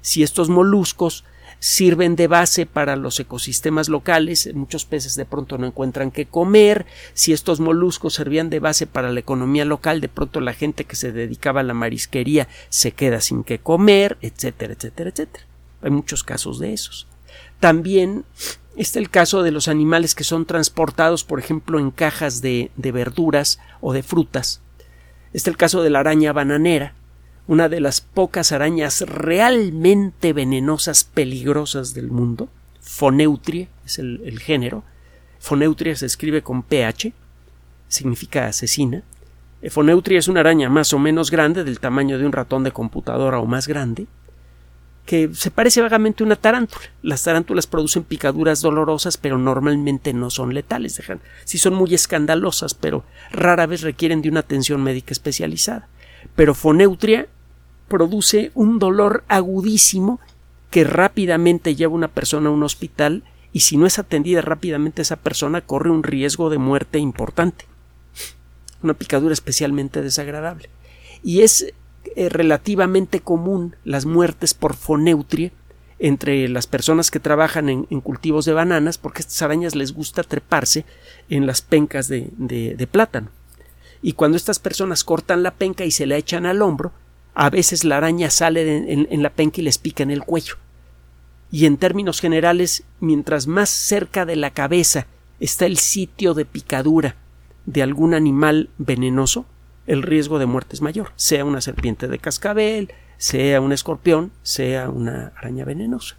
Si 0.00 0.22
estos 0.22 0.48
moluscos 0.48 1.24
sirven 1.58 2.16
de 2.16 2.26
base 2.26 2.64
para 2.64 2.96
los 2.96 3.20
ecosistemas 3.20 3.90
locales, 3.90 4.48
muchos 4.54 4.86
peces 4.86 5.14
de 5.14 5.26
pronto 5.26 5.58
no 5.58 5.66
encuentran 5.66 6.10
qué 6.10 6.24
comer, 6.24 6.86
si 7.12 7.34
estos 7.34 7.60
moluscos 7.60 8.14
servían 8.14 8.48
de 8.48 8.58
base 8.58 8.86
para 8.86 9.12
la 9.12 9.20
economía 9.20 9.66
local, 9.66 10.00
de 10.00 10.08
pronto 10.08 10.40
la 10.40 10.54
gente 10.54 10.86
que 10.86 10.96
se 10.96 11.12
dedicaba 11.12 11.60
a 11.60 11.64
la 11.64 11.74
marisquería 11.74 12.48
se 12.70 12.92
queda 12.92 13.20
sin 13.20 13.44
qué 13.44 13.58
comer, 13.58 14.16
etcétera, 14.22 14.72
etcétera, 14.72 15.10
etcétera. 15.10 15.44
Hay 15.82 15.90
muchos 15.90 16.24
casos 16.24 16.58
de 16.58 16.72
esos. 16.72 17.08
También 17.60 18.24
Está 18.76 18.98
el 18.98 19.10
caso 19.10 19.42
de 19.42 19.50
los 19.50 19.68
animales 19.68 20.14
que 20.14 20.24
son 20.24 20.46
transportados, 20.46 21.24
por 21.24 21.38
ejemplo, 21.38 21.78
en 21.78 21.90
cajas 21.90 22.40
de, 22.40 22.70
verduras 22.76 23.58
o 23.80 23.92
de 23.92 24.02
frutas. 24.02 24.62
Está 25.34 25.50
el 25.50 25.56
caso 25.56 25.82
de 25.82 25.90
la 25.90 26.00
araña 26.00 26.32
bananera, 26.32 26.94
una 27.46 27.68
de 27.68 27.80
las 27.80 28.00
pocas 28.00 28.50
arañas 28.52 29.02
realmente 29.02 30.32
venenosas, 30.32 31.04
peligrosas 31.04 31.92
del 31.92 32.10
mundo. 32.10 32.48
Foneutria 32.80 33.68
es 33.84 33.98
el, 33.98 34.22
el 34.24 34.40
género. 34.40 34.84
Foneutria 35.38 35.94
se 35.94 36.06
escribe 36.06 36.42
con 36.42 36.62
pH, 36.62 37.12
significa 37.88 38.46
asesina. 38.46 39.02
Foneutria 39.68 40.18
es 40.18 40.28
una 40.28 40.40
araña 40.40 40.70
más 40.70 40.92
o 40.94 40.98
menos 40.98 41.30
grande, 41.30 41.62
del 41.62 41.78
tamaño 41.78 42.18
de 42.18 42.24
un 42.24 42.32
ratón 42.32 42.64
de 42.64 42.72
computadora 42.72 43.38
o 43.38 43.46
más 43.46 43.68
grande 43.68 44.06
que 45.06 45.30
se 45.34 45.50
parece 45.50 45.80
vagamente 45.80 46.22
a 46.22 46.26
una 46.26 46.36
tarántula. 46.36 46.84
Las 47.02 47.22
tarántulas 47.24 47.66
producen 47.66 48.04
picaduras 48.04 48.60
dolorosas, 48.60 49.16
pero 49.16 49.36
normalmente 49.38 50.12
no 50.12 50.30
son 50.30 50.54
letales. 50.54 50.96
Dejan, 50.96 51.20
sí 51.44 51.58
son 51.58 51.74
muy 51.74 51.94
escandalosas, 51.94 52.74
pero 52.74 53.04
rara 53.30 53.66
vez 53.66 53.82
requieren 53.82 54.22
de 54.22 54.28
una 54.28 54.40
atención 54.40 54.82
médica 54.82 55.12
especializada. 55.12 55.88
Pero 56.36 56.54
Foneutria 56.54 57.26
produce 57.88 58.52
un 58.54 58.78
dolor 58.78 59.24
agudísimo 59.28 60.20
que 60.70 60.84
rápidamente 60.84 61.74
lleva 61.74 61.92
a 61.92 61.96
una 61.96 62.08
persona 62.08 62.48
a 62.48 62.52
un 62.52 62.62
hospital 62.62 63.24
y 63.52 63.60
si 63.60 63.76
no 63.76 63.86
es 63.86 63.98
atendida 63.98 64.40
rápidamente 64.40 65.02
esa 65.02 65.16
persona 65.16 65.60
corre 65.60 65.90
un 65.90 66.02
riesgo 66.02 66.48
de 66.48 66.58
muerte 66.58 66.98
importante. 66.98 67.66
Una 68.82 68.94
picadura 68.94 69.34
especialmente 69.34 70.00
desagradable. 70.00 70.70
Y 71.22 71.42
es 71.42 71.74
eh, 72.16 72.28
relativamente 72.28 73.20
común 73.20 73.76
las 73.84 74.06
muertes 74.06 74.54
por 74.54 74.74
foneutria 74.74 75.52
entre 75.98 76.48
las 76.48 76.66
personas 76.66 77.10
que 77.10 77.20
trabajan 77.20 77.68
en, 77.68 78.00
cultivos 78.00 78.44
de 78.44 78.52
bananas, 78.52 78.98
porque 78.98 79.20
estas 79.20 79.40
arañas 79.42 79.76
les 79.76 79.92
gusta 79.92 80.24
treparse 80.24 80.84
en 81.28 81.46
las 81.46 81.62
pencas 81.62 82.08
de, 82.08 82.28
de, 82.36 82.86
plátano. 82.88 83.28
Y 84.02 84.14
cuando 84.14 84.36
estas 84.36 84.58
personas 84.58 85.04
cortan 85.04 85.44
la 85.44 85.52
penca 85.52 85.84
y 85.84 85.92
se 85.92 86.06
la 86.06 86.16
echan 86.16 86.44
al 86.44 86.60
hombro, 86.60 86.90
a 87.34 87.50
veces 87.50 87.84
la 87.84 87.98
araña 87.98 88.30
sale 88.30 88.92
en 88.92 89.22
la 89.22 89.30
penca 89.30 89.60
y 89.60 89.64
les 89.64 89.78
pica 89.78 90.02
en 90.02 90.10
el 90.10 90.24
cuello. 90.24 90.56
Y 91.52 91.66
en 91.66 91.76
términos 91.76 92.20
generales, 92.20 92.82
mientras 92.98 93.46
más 93.46 93.70
cerca 93.70 94.26
de 94.26 94.34
la 94.34 94.50
cabeza 94.50 95.06
está 95.38 95.66
el 95.66 95.76
sitio 95.76 96.34
de 96.34 96.46
picadura 96.46 97.14
de 97.66 97.82
algún 97.82 98.14
animal 98.14 98.70
venenoso, 98.78 99.46
el 99.86 100.02
riesgo 100.02 100.38
de 100.38 100.46
muerte 100.46 100.74
es 100.74 100.82
mayor, 100.82 101.12
sea 101.16 101.44
una 101.44 101.60
serpiente 101.60 102.08
de 102.08 102.18
cascabel, 102.18 102.92
sea 103.16 103.60
un 103.60 103.72
escorpión, 103.72 104.32
sea 104.42 104.88
una 104.88 105.32
araña 105.36 105.64
venenosa. 105.64 106.16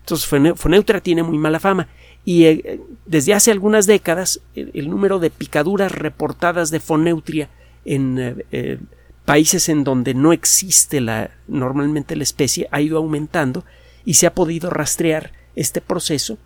Entonces, 0.00 0.26
Foneutra 0.56 1.00
tiene 1.00 1.22
muy 1.22 1.38
mala 1.38 1.60
fama 1.60 1.88
y 2.24 2.44
eh, 2.44 2.80
desde 3.06 3.34
hace 3.34 3.50
algunas 3.50 3.86
décadas 3.86 4.40
el, 4.54 4.90
número 4.90 5.18
de 5.18 5.30
picaduras 5.30 5.92
reportadas 5.92 6.70
de 6.70 6.80
Foneutria 6.80 7.48
en 7.84 8.18
eh, 8.18 8.46
eh, 8.50 8.78
países 9.24 9.68
en 9.68 9.84
donde 9.84 10.14
no 10.14 10.32
existe 10.32 11.00
la, 11.00 11.30
normalmente 11.46 12.16
la 12.16 12.24
especie 12.24 12.68
ha 12.72 12.80
ido 12.80 12.98
aumentando 12.98 13.64
y 14.04 14.14
se 14.14 14.26
ha 14.26 14.34
podido 14.34 14.70
rastrear 14.70 15.32
este 15.54 15.80
proceso 15.80 16.38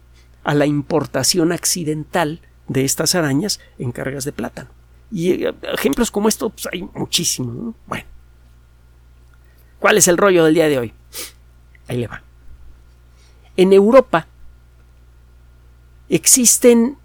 a 0.44 0.54
la 0.54 0.66
importación 0.66 1.52
accidental 1.52 2.40
de 2.68 2.84
estas 2.84 3.14
arañas 3.14 3.60
en 3.78 3.92
cargas 3.92 4.24
de 4.24 4.32
plátano. 4.32 4.75
Y 5.10 5.44
ejemplos 5.62 6.10
como 6.10 6.28
estos 6.28 6.52
pues, 6.52 6.68
hay 6.72 6.82
muchísimos. 6.94 7.74
Bueno, 7.86 8.04
¿cuál 9.78 9.98
es 9.98 10.08
el 10.08 10.16
rollo 10.16 10.44
del 10.44 10.54
día 10.54 10.68
de 10.68 10.78
hoy? 10.78 10.92
Ahí 11.88 11.98
le 11.98 12.06
va. 12.06 12.22
En 13.56 13.72
Europa 13.72 14.26
existen 16.08 16.96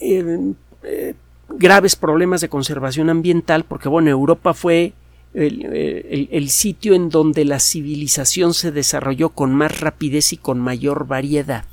eh, 0.00 0.52
eh, 0.82 1.14
graves 1.48 1.96
problemas 1.96 2.40
de 2.40 2.48
conservación 2.48 3.10
ambiental 3.10 3.64
porque, 3.64 3.88
bueno, 3.88 4.10
Europa 4.10 4.54
fue 4.54 4.94
el, 5.34 6.50
sitio 6.50 6.94
en 6.94 7.08
donde 7.08 7.44
la 7.44 7.60
civilización 7.60 8.54
se 8.54 8.72
desarrolló 8.72 9.30
con 9.30 9.54
más 9.54 9.80
rapidez 9.80 10.32
y 10.32 10.36
con 10.36 10.58
mayor 10.58 11.06
variedad. 11.06 11.64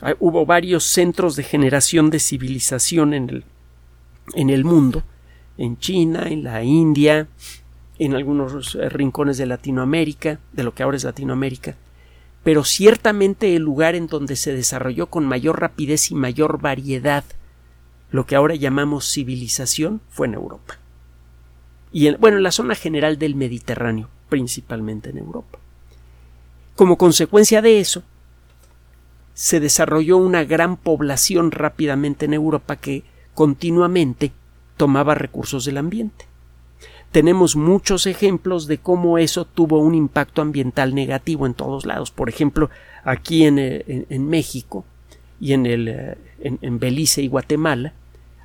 Ah, 0.00 0.14
hubo 0.18 0.46
varios 0.46 0.84
centros 0.84 1.36
de 1.36 1.42
generación 1.42 2.10
de 2.10 2.18
civilización 2.18 3.14
en 3.14 3.28
el, 3.28 3.44
en 4.34 4.50
el 4.50 4.64
mundo, 4.64 5.02
en 5.58 5.78
China, 5.78 6.28
en 6.28 6.44
la 6.44 6.62
India, 6.62 7.28
en 7.98 8.14
algunos 8.14 8.74
rincones 8.74 9.38
de 9.38 9.46
Latinoamérica, 9.46 10.40
de 10.52 10.62
lo 10.64 10.74
que 10.74 10.82
ahora 10.82 10.96
es 10.96 11.04
Latinoamérica, 11.04 11.76
pero 12.42 12.64
ciertamente 12.64 13.54
el 13.54 13.62
lugar 13.62 13.94
en 13.94 14.08
donde 14.08 14.36
se 14.36 14.52
desarrolló 14.52 15.06
con 15.06 15.26
mayor 15.26 15.60
rapidez 15.60 16.10
y 16.10 16.14
mayor 16.14 16.60
variedad 16.60 17.24
lo 18.10 18.26
que 18.26 18.36
ahora 18.36 18.54
llamamos 18.54 19.10
civilización 19.10 20.00
fue 20.08 20.26
en 20.26 20.34
Europa. 20.34 20.78
Y 21.92 22.08
en, 22.08 22.20
bueno, 22.20 22.36
en 22.38 22.42
la 22.42 22.52
zona 22.52 22.74
general 22.74 23.18
del 23.18 23.34
Mediterráneo, 23.34 24.08
principalmente 24.28 25.10
en 25.10 25.18
Europa. 25.18 25.58
Como 26.76 26.98
consecuencia 26.98 27.62
de 27.62 27.80
eso, 27.80 28.02
se 29.34 29.60
desarrolló 29.60 30.18
una 30.18 30.44
gran 30.44 30.76
población 30.76 31.52
rápidamente 31.52 32.26
en 32.26 32.34
Europa 32.34 32.76
que 32.76 33.04
continuamente 33.34 34.32
tomaba 34.76 35.14
recursos 35.14 35.64
del 35.64 35.78
ambiente 35.78 36.32
tenemos 37.12 37.56
muchos 37.56 38.06
ejemplos 38.06 38.66
de 38.66 38.78
cómo 38.78 39.18
eso 39.18 39.44
tuvo 39.44 39.78
un 39.78 39.94
impacto 39.94 40.40
ambiental 40.40 40.94
negativo 40.94 41.46
en 41.46 41.52
todos 41.52 41.84
lados. 41.84 42.10
Por 42.10 42.30
ejemplo, 42.30 42.70
aquí 43.04 43.44
en, 43.44 43.58
eh, 43.58 44.06
México 44.18 44.84
y 45.38 45.52
eh, 45.52 46.16
en, 46.40 46.78
Belice 46.78 47.22
y 47.22 47.28
Guatemala, 47.28 47.92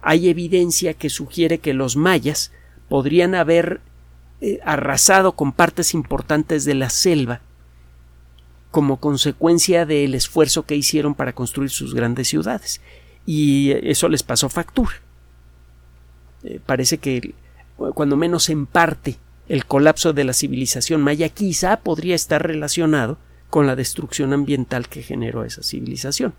hay 0.02 0.28
evidencia 0.28 0.94
que 0.94 1.10
sugiere 1.10 1.60
que 1.60 1.74
los 1.74 1.96
mayas 1.96 2.52
podrían 2.90 3.36
haber 3.36 3.80
eh, 4.42 4.60
arrasado 4.66 5.32
con 5.32 5.54
partes 5.54 5.94
importantes 5.94 6.66
de 6.66 6.76
la 6.76 6.90
selva 6.90 7.40
como 8.70 8.98
consecuencia 8.98 9.86
del 9.86 10.14
esfuerzo 10.14 10.66
que 10.66 10.76
hicieron 10.76 11.16
para 11.16 11.34
construir 11.34 11.70
sus 11.70 11.96
grandes 11.96 12.28
ciudades. 12.28 12.82
Y 13.28 13.72
eso 13.72 14.08
les 14.08 14.24
pasó 14.24 14.48
factura. 14.50 14.96
parece 16.66 16.98
que 16.98 17.36
cuando 17.94 18.16
menos 18.16 18.50
en 18.50 18.66
parte, 18.66 19.18
el 19.50 19.66
colapso 19.66 20.14
de 20.14 20.24
la 20.24 20.34
civilización 20.34 21.02
maya 21.02 21.30
quizá 21.30 21.82
podría 21.82 22.16
estar 22.16 22.42
relacionado 22.42 23.18
con 23.50 23.68
la 23.68 23.76
destrucción 23.76 24.34
ambiental 24.34 24.88
que 24.88 25.04
generó 25.04 25.44
esa 25.44 25.62
civilización. 25.62 26.34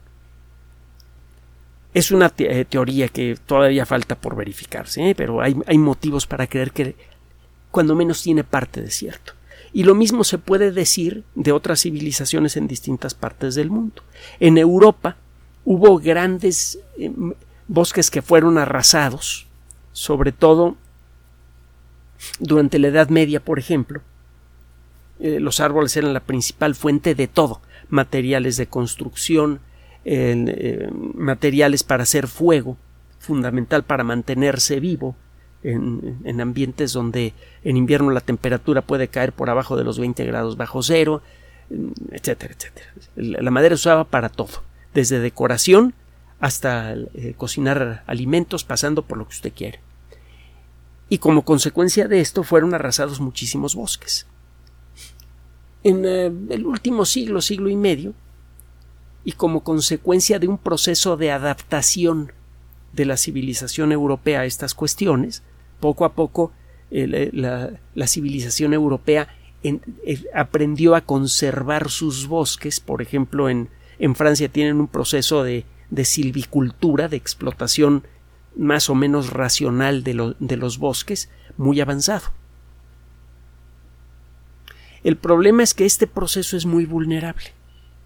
Es 1.92 2.10
una 2.10 2.32
eh, 2.38 2.64
teoría 2.64 3.08
que 3.08 3.38
todavía 3.46 3.86
falta 3.86 4.14
por 4.14 4.34
verificarse, 4.34 5.10
¿eh? 5.10 5.14
pero 5.14 5.42
hay, 5.42 5.56
hay 5.66 5.78
motivos 5.78 6.26
para 6.26 6.46
creer 6.46 6.70
que 6.72 6.96
cuando 7.70 7.94
menos 7.94 8.22
tiene 8.22 8.44
parte 8.44 8.80
de 8.80 8.90
cierto. 8.90 9.32
Y 9.72 9.82
lo 9.84 9.94
mismo 9.94 10.24
se 10.24 10.38
puede 10.38 10.72
decir 10.72 11.24
de 11.34 11.52
otras 11.52 11.82
civilizaciones 11.82 12.56
en 12.56 12.66
distintas 12.66 13.14
partes 13.14 13.54
del 13.54 13.70
mundo. 13.70 14.02
En 14.40 14.56
Europa 14.56 15.16
hubo 15.70 15.98
grandes 15.98 16.78
eh, 16.96 17.12
bosques 17.66 18.10
que 18.10 18.22
fueron 18.22 18.56
arrasados, 18.56 19.46
sobre 19.92 20.32
todo 20.32 20.76
durante 22.40 22.78
la 22.78 22.88
Edad 22.88 23.10
Media, 23.10 23.40
por 23.40 23.58
ejemplo, 23.58 24.00
eh, 25.20 25.40
los 25.40 25.60
árboles 25.60 25.94
eran 25.94 26.14
la 26.14 26.20
principal 26.20 26.74
fuente 26.74 27.14
de 27.14 27.28
todo, 27.28 27.60
materiales 27.90 28.56
de 28.56 28.66
construcción, 28.66 29.60
eh, 30.06 30.88
materiales 30.90 31.82
para 31.84 32.04
hacer 32.04 32.28
fuego, 32.28 32.78
fundamental 33.18 33.82
para 33.82 34.04
mantenerse 34.04 34.80
vivo 34.80 35.16
en, 35.62 36.40
ambientes 36.40 36.94
donde 36.94 37.34
en 37.62 37.76
invierno 37.76 38.10
la 38.10 38.22
temperatura 38.22 38.80
puede 38.80 39.08
caer 39.08 39.34
por 39.34 39.50
abajo 39.50 39.76
de 39.76 39.84
los 39.84 39.98
20 39.98 40.24
grados 40.24 40.56
bajo 40.56 40.82
cero, 40.82 41.20
etcétera, 42.10 42.54
etcétera. 42.54 42.86
La 43.16 43.50
madera 43.50 43.76
se 43.76 43.80
usaba 43.80 44.04
para 44.04 44.30
todo, 44.30 44.62
desde 44.94 45.20
decoración 45.20 45.94
hasta 46.40 46.94
eh, 46.94 47.34
cocinar 47.36 48.04
alimentos, 48.06 48.64
pasando 48.64 49.02
por 49.02 49.18
lo 49.18 49.24
que 49.26 49.34
usted 49.34 49.52
quiere 49.54 49.80
y 51.08 51.18
como 51.18 51.42
consecuencia 51.42 52.06
de 52.08 52.20
esto 52.20 52.42
fueron 52.42 52.74
arrasados 52.74 53.20
muchísimos 53.20 53.74
bosques. 53.74 54.26
En 55.82 56.04
eh, 56.04 56.26
el 56.50 56.66
último 56.66 57.04
siglo, 57.04 57.40
siglo 57.40 57.68
y 57.68 57.76
medio, 57.76 58.14
y 59.24 59.32
como 59.32 59.62
consecuencia 59.62 60.38
de 60.38 60.48
un 60.48 60.58
proceso 60.58 61.16
de 61.16 61.30
adaptación 61.30 62.32
de 62.92 63.04
la 63.04 63.16
civilización 63.16 63.92
europea 63.92 64.40
a 64.40 64.44
estas 64.44 64.74
cuestiones, 64.74 65.42
poco 65.80 66.04
a 66.04 66.12
poco 66.12 66.52
eh, 66.90 67.30
la, 67.32 68.06
civilización 68.06 68.72
europea 68.72 69.28
aprendió 70.34 70.94
a 70.94 71.02
conservar 71.02 71.90
sus 71.90 72.26
bosques. 72.26 72.80
Por 72.80 73.02
ejemplo, 73.02 73.48
en, 73.48 73.68
en 73.98 74.14
Francia 74.14 74.48
tienen 74.48 74.80
un 74.80 74.88
proceso 74.88 75.42
de, 75.42 75.64
silvicultura, 76.04 77.08
de 77.08 77.16
explotación 77.16 78.04
más 78.56 78.90
o 78.90 78.94
menos 78.94 79.30
racional 79.30 80.02
de, 80.04 80.14
los 80.56 80.78
bosques 80.78 81.28
muy 81.56 81.80
avanzado. 81.80 82.32
El 85.04 85.16
problema 85.16 85.62
es 85.62 85.74
que 85.74 85.86
este 85.86 86.06
proceso 86.06 86.56
es 86.56 86.66
muy 86.66 86.84
vulnerable. 86.84 87.52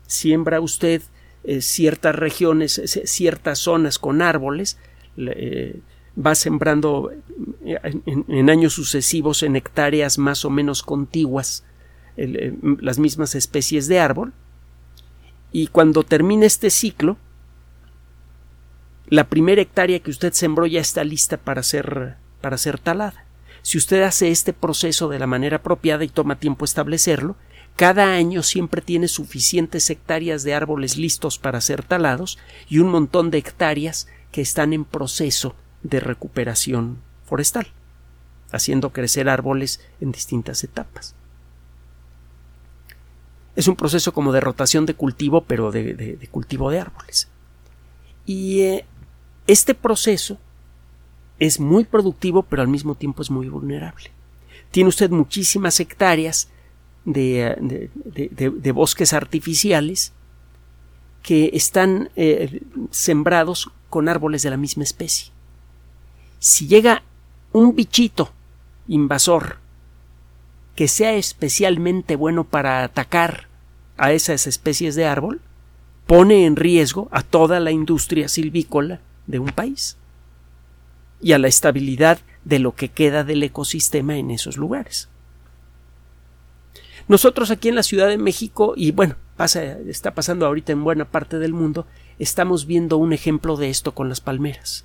Siembra 0.06 0.60
usted 0.60 1.02
eh, 1.44 1.60
ciertas 1.62 2.14
regiones, 2.14 2.80
ciertas 3.04 3.58
zonas 3.58 3.98
con 3.98 4.20
árboles, 4.20 4.78
eh, 5.16 5.80
va 6.14 6.34
sembrando 6.34 7.10
eh, 7.64 7.78
en, 8.06 8.50
años 8.50 8.74
sucesivos 8.74 9.42
en 9.42 9.56
hectáreas 9.56 10.18
más 10.18 10.44
o 10.44 10.50
menos 10.50 10.82
contiguas 10.82 11.64
las 12.14 12.98
mismas 12.98 13.34
especies 13.34 13.88
de 13.88 13.98
árbol, 13.98 14.34
y 15.52 15.66
cuando 15.66 16.02
termina 16.02 16.46
este 16.46 16.70
ciclo, 16.70 17.18
la 19.06 19.24
primera 19.28 19.60
hectárea 19.60 20.00
que 20.00 20.10
usted 20.10 20.32
sembró 20.32 20.66
ya 20.66 20.80
está 20.80 21.04
lista 21.04 21.36
para 21.36 21.62
ser, 21.62 22.16
para 22.40 22.56
ser 22.56 22.78
talada. 22.78 23.26
Si 23.60 23.76
usted 23.76 24.02
hace 24.02 24.30
este 24.30 24.54
proceso 24.54 25.08
de 25.08 25.18
la 25.18 25.26
manera 25.26 25.58
apropiada 25.58 26.04
y 26.04 26.08
toma 26.08 26.40
tiempo 26.40 26.64
establecerlo, 26.64 27.36
cada 27.76 28.14
año 28.14 28.42
siempre 28.42 28.80
tiene 28.80 29.08
suficientes 29.08 29.88
hectáreas 29.90 30.42
de 30.42 30.54
árboles 30.54 30.96
listos 30.96 31.38
para 31.38 31.60
ser 31.60 31.82
talados 31.82 32.38
y 32.68 32.78
un 32.78 32.88
montón 32.88 33.30
de 33.30 33.38
hectáreas 33.38 34.08
que 34.30 34.40
están 34.40 34.72
en 34.72 34.84
proceso 34.84 35.54
de 35.82 36.00
recuperación 36.00 36.98
forestal, 37.24 37.66
haciendo 38.50 38.90
crecer 38.90 39.28
árboles 39.28 39.80
en 40.00 40.12
distintas 40.12 40.64
etapas. 40.64 41.14
Es 43.54 43.68
un 43.68 43.76
proceso 43.76 44.12
como 44.12 44.32
de 44.32 44.40
rotación 44.40 44.86
de 44.86 44.94
cultivo, 44.94 45.42
pero 45.42 45.70
de, 45.70 46.28
cultivo 46.30 46.70
de 46.70 46.80
árboles. 46.80 47.28
Y 48.24 48.60
eh, 48.60 48.84
este 49.46 49.74
proceso 49.74 50.38
es 51.38 51.60
muy 51.60 51.84
productivo, 51.84 52.42
pero 52.44 52.62
al 52.62 52.68
mismo 52.68 52.94
tiempo 52.94 53.22
es 53.22 53.30
muy 53.30 53.48
vulnerable. 53.48 54.10
Tiene 54.70 54.88
usted 54.88 55.10
muchísimas 55.10 55.78
hectáreas 55.80 56.48
de, 57.04 58.72
bosques 58.74 59.12
artificiales 59.12 60.12
que 61.22 61.50
están 61.52 62.10
eh, 62.16 62.62
sembrados 62.90 63.70
con 63.90 64.08
árboles 64.08 64.42
de 64.42 64.50
la 64.50 64.56
misma 64.56 64.84
especie. 64.84 65.32
Si 66.38 66.66
llega 66.66 67.02
un 67.52 67.74
bichito 67.76 68.32
invasor 68.88 69.61
que 70.74 70.88
sea 70.88 71.14
especialmente 71.14 72.16
bueno 72.16 72.44
para 72.44 72.84
atacar 72.84 73.48
a 73.96 74.12
esas 74.12 74.46
especies 74.46 74.94
de 74.94 75.04
árbol, 75.04 75.40
pone 76.06 76.46
en 76.46 76.56
riesgo 76.56 77.08
a 77.10 77.22
toda 77.22 77.60
la 77.60 77.70
industria 77.70 78.28
silvícola 78.28 79.00
de 79.26 79.38
un 79.38 79.48
país. 79.48 79.96
y 81.24 81.32
a 81.32 81.38
la 81.38 81.46
estabilidad 81.46 82.18
de 82.44 82.58
lo 82.58 82.74
que 82.74 82.88
queda 82.88 83.22
del 83.22 83.44
ecosistema 83.44 84.16
en 84.16 84.32
esos 84.32 84.56
lugares. 84.56 85.08
Nosotros 87.08 87.50
aquí 87.50 87.68
en 87.68 87.76
la 87.76 87.82
Ciudad 87.82 88.08
de 88.08 88.18
México, 88.18 88.74
y 88.76 88.90
bueno, 88.90 89.14
pasa, 89.36 89.62
está 89.62 90.14
pasando 90.14 90.46
ahorita 90.46 90.72
en 90.72 90.82
buena 90.82 91.04
parte 91.04 91.38
del 91.38 91.52
mundo, 91.52 91.86
estamos 92.18 92.66
viendo 92.66 92.96
un 92.96 93.12
ejemplo 93.12 93.56
de 93.56 93.70
esto 93.70 93.94
con 93.94 94.08
las 94.08 94.20
palmeras. 94.20 94.84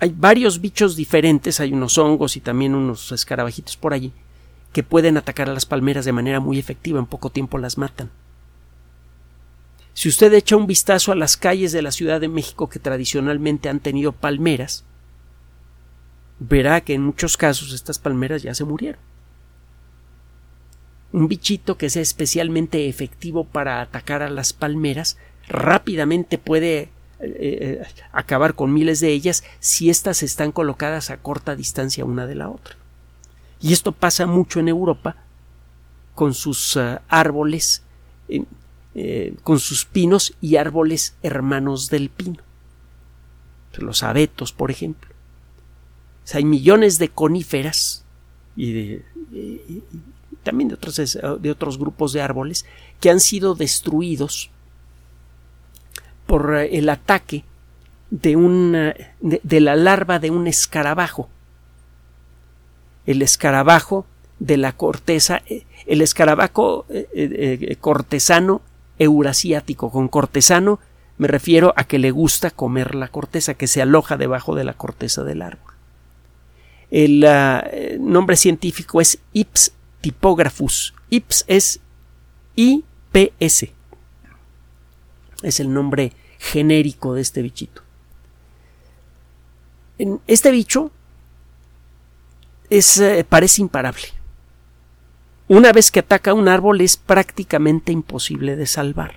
Hay 0.00 0.14
varios 0.16 0.62
bichos 0.62 0.96
diferentes, 0.96 1.60
hay 1.60 1.74
unos 1.74 1.98
hongos 1.98 2.36
y 2.36 2.40
también 2.40 2.74
unos 2.74 3.12
escarabajitos 3.12 3.76
por 3.76 3.92
allí, 3.92 4.12
que 4.72 4.82
pueden 4.82 5.18
atacar 5.18 5.50
a 5.50 5.52
las 5.52 5.66
palmeras 5.66 6.06
de 6.06 6.12
manera 6.12 6.40
muy 6.40 6.58
efectiva, 6.58 6.98
en 6.98 7.06
poco 7.06 7.28
tiempo 7.28 7.58
las 7.58 7.76
matan. 7.76 8.10
Si 9.92 10.08
usted 10.08 10.32
echa 10.32 10.56
un 10.56 10.66
vistazo 10.66 11.12
a 11.12 11.16
las 11.16 11.36
calles 11.36 11.72
de 11.72 11.82
la 11.82 11.90
Ciudad 11.90 12.18
de 12.18 12.28
México 12.28 12.70
que 12.70 12.78
tradicionalmente 12.78 13.68
han 13.68 13.80
tenido 13.80 14.12
palmeras, 14.12 14.84
verá 16.38 16.80
que 16.80 16.94
en 16.94 17.02
muchos 17.02 17.36
casos 17.36 17.74
estas 17.74 17.98
palmeras 17.98 18.42
ya 18.42 18.54
se 18.54 18.64
murieron. 18.64 19.00
Un 21.12 21.28
bichito 21.28 21.76
que 21.76 21.90
sea 21.90 22.00
especialmente 22.00 22.88
efectivo 22.88 23.44
para 23.44 23.82
atacar 23.82 24.22
a 24.22 24.30
las 24.30 24.54
palmeras 24.54 25.18
rápidamente 25.48 26.38
puede 26.38 26.88
eh, 27.22 27.82
eh, 27.82 27.86
acabar 28.12 28.54
con 28.54 28.72
miles 28.72 28.98
de 29.00 29.12
ellas 29.12 29.44
si 29.58 29.90
éstas 29.90 30.22
están 30.22 30.52
colocadas 30.52 31.10
a 31.10 31.18
corta 31.18 31.54
distancia 31.54 32.06
una 32.06 32.26
de 32.26 32.34
la 32.34 32.48
otra. 32.48 32.76
Y 33.60 33.74
esto 33.74 33.92
pasa 33.92 34.26
mucho 34.26 34.58
en 34.58 34.68
Europa 34.68 35.16
con 36.14 36.32
sus 36.32 36.76
uh, 36.76 36.98
árboles, 37.08 37.82
eh, 38.94 39.34
con 39.42 39.58
sus 39.58 39.84
pinos 39.84 40.34
y 40.40 40.56
árboles 40.56 41.14
hermanos 41.22 41.90
del 41.90 42.08
pino. 42.08 42.42
Los 43.74 44.02
abetos, 44.02 44.52
por 44.52 44.70
ejemplo. 44.70 45.10
hay 46.32 46.44
millones 46.44 46.98
de 46.98 47.10
coníferas 47.10 48.04
y 48.56 48.72
de, 48.72 49.82
también 50.42 50.68
de 50.68 50.74
otros, 50.74 51.18
de 51.40 51.50
otros 51.50 51.78
grupos 51.78 52.14
de 52.14 52.22
árboles 52.22 52.64
que 52.98 53.10
han 53.10 53.20
sido 53.20 53.54
destruidos 53.54 54.50
por 56.30 56.56
eh, 56.56 56.78
el 56.78 56.88
ataque 56.88 57.42
de, 58.10 58.36
una, 58.36 58.94
de, 59.20 59.60
la 59.60 59.74
larva 59.74 60.20
de 60.20 60.30
un 60.30 60.46
escarabajo. 60.46 61.28
El 63.04 63.20
escarabajo 63.20 64.06
de 64.38 64.56
la 64.56 64.72
corteza, 64.72 65.42
eh, 65.46 65.64
el 65.86 66.02
escarabajo 66.02 66.86
eh, 66.88 67.76
cortesano 67.80 68.62
eurasiático. 69.00 69.90
Con 69.90 70.06
cortesano 70.06 70.78
me 71.18 71.26
refiero 71.26 71.74
a 71.76 71.82
que 71.82 71.98
le 71.98 72.12
gusta 72.12 72.52
comer 72.52 72.94
la 72.94 73.08
corteza, 73.08 73.54
que 73.54 73.66
se 73.66 73.82
aloja 73.82 74.16
debajo 74.16 74.54
de 74.54 74.62
la 74.62 74.74
corteza 74.74 75.24
del 75.24 75.42
árbol. 75.42 75.74
El 76.92 77.24
ah, 77.24 77.68
nombre 77.98 78.36
científico 78.36 79.00
es 79.00 79.18
Ips 79.32 79.72
Typographus. 80.00 80.94
Ips 81.10 81.44
es 81.48 81.80
IPS. 82.54 83.79
Es 85.42 85.60
el 85.60 85.72
nombre 85.72 86.12
genérico 86.38 87.14
de 87.14 87.22
este 87.22 87.42
bichito. 87.42 87.82
Este 90.26 90.50
bicho 90.50 90.90
es, 92.70 92.98
eh, 92.98 93.24
parece 93.28 93.60
imparable. 93.60 94.02
Una 95.48 95.72
vez 95.72 95.90
que 95.90 96.00
ataca 96.00 96.32
un 96.32 96.48
árbol 96.48 96.80
es 96.80 96.96
prácticamente 96.96 97.92
imposible 97.92 98.56
de 98.56 98.66
salvar. 98.66 99.16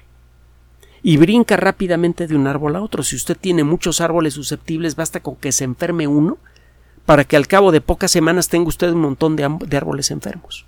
Y 1.02 1.18
brinca 1.18 1.58
rápidamente 1.58 2.28
de 2.28 2.36
un 2.36 2.48
árbol 2.48 2.76
a 2.76 2.82
otro. 2.82 3.04
Si 3.04 3.16
usted 3.16 3.38
tiene 3.38 3.64
muchos 3.64 4.02
árboles 4.02 4.34
susceptibles, 4.34 4.96
basta 4.96 5.22
con 5.22 5.36
que 5.36 5.52
se 5.52 5.64
enferme 5.64 6.08
uno 6.08 6.38
para 7.06 7.24
que 7.26 7.36
al 7.36 7.48
cabo 7.48 7.72
de 7.72 7.82
pocas 7.82 8.12
semanas 8.12 8.48
tenga 8.48 8.70
usted 8.70 8.92
un 8.92 9.02
montón 9.02 9.36
de 9.36 9.78
árboles 9.78 10.12
enfermos. 10.12 10.66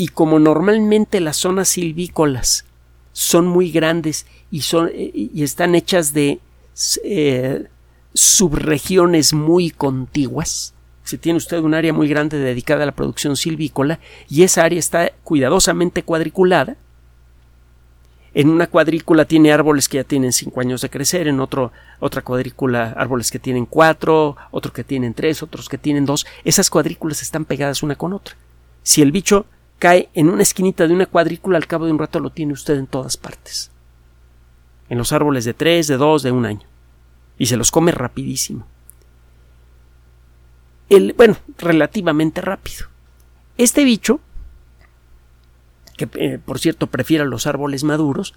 Y 0.00 0.08
como 0.08 0.38
normalmente 0.38 1.20
las 1.20 1.36
zonas 1.36 1.68
silvícolas 1.68 2.64
son 3.12 3.46
muy 3.46 3.70
grandes 3.70 4.24
y, 4.50 4.62
son, 4.62 4.88
eh, 4.94 5.10
y 5.12 5.42
están 5.42 5.74
hechas 5.74 6.14
de 6.14 6.40
eh, 7.04 7.66
subregiones 8.14 9.34
muy 9.34 9.70
contiguas, 9.70 10.72
si 11.04 11.18
tiene 11.18 11.36
usted 11.36 11.58
un 11.58 11.74
área 11.74 11.92
muy 11.92 12.08
grande 12.08 12.38
dedicada 12.38 12.84
a 12.84 12.86
la 12.86 12.94
producción 12.94 13.36
silvícola 13.36 14.00
y 14.30 14.42
esa 14.42 14.64
área 14.64 14.78
está 14.78 15.12
cuidadosamente 15.22 16.02
cuadriculada, 16.02 16.78
en 18.32 18.48
una 18.48 18.68
cuadrícula 18.68 19.26
tiene 19.26 19.52
árboles 19.52 19.86
que 19.86 19.98
ya 19.98 20.04
tienen 20.04 20.32
cinco 20.32 20.62
años 20.62 20.80
de 20.80 20.88
crecer, 20.88 21.28
en 21.28 21.40
otro, 21.40 21.72
otra 21.98 22.22
cuadrícula 22.22 22.94
árboles 22.96 23.30
que 23.30 23.38
tienen 23.38 23.66
cuatro, 23.66 24.38
otro 24.50 24.72
que 24.72 24.82
tienen 24.82 25.12
tres, 25.12 25.42
otros 25.42 25.68
que 25.68 25.76
tienen 25.76 26.06
dos. 26.06 26.24
Esas 26.42 26.70
cuadrículas 26.70 27.20
están 27.20 27.44
pegadas 27.44 27.82
una 27.82 27.96
con 27.96 28.14
otra. 28.14 28.34
Si 28.82 29.02
el 29.02 29.12
bicho 29.12 29.44
cae 29.80 30.10
en 30.14 30.28
una 30.28 30.42
esquinita 30.42 30.86
de 30.86 30.94
una 30.94 31.06
cuadrícula, 31.06 31.56
al 31.56 31.66
cabo 31.66 31.86
de 31.86 31.92
un 31.92 31.98
rato 31.98 32.20
lo 32.20 32.30
tiene 32.30 32.52
usted 32.52 32.76
en 32.76 32.86
todas 32.86 33.16
partes. 33.16 33.72
En 34.88 34.98
los 34.98 35.12
árboles 35.12 35.44
de 35.44 35.54
tres, 35.54 35.88
de 35.88 35.96
dos, 35.96 36.22
de 36.22 36.30
un 36.30 36.44
año. 36.44 36.68
Y 37.38 37.46
se 37.46 37.56
los 37.56 37.70
come 37.70 37.90
rapidísimo. 37.90 38.66
El, 40.90 41.14
bueno, 41.14 41.36
relativamente 41.56 42.42
rápido. 42.42 42.86
Este 43.56 43.82
bicho, 43.84 44.20
que 45.96 46.08
eh, 46.14 46.38
por 46.44 46.58
cierto 46.58 46.88
prefiere 46.88 47.24
los 47.24 47.46
árboles 47.46 47.82
maduros, 47.82 48.34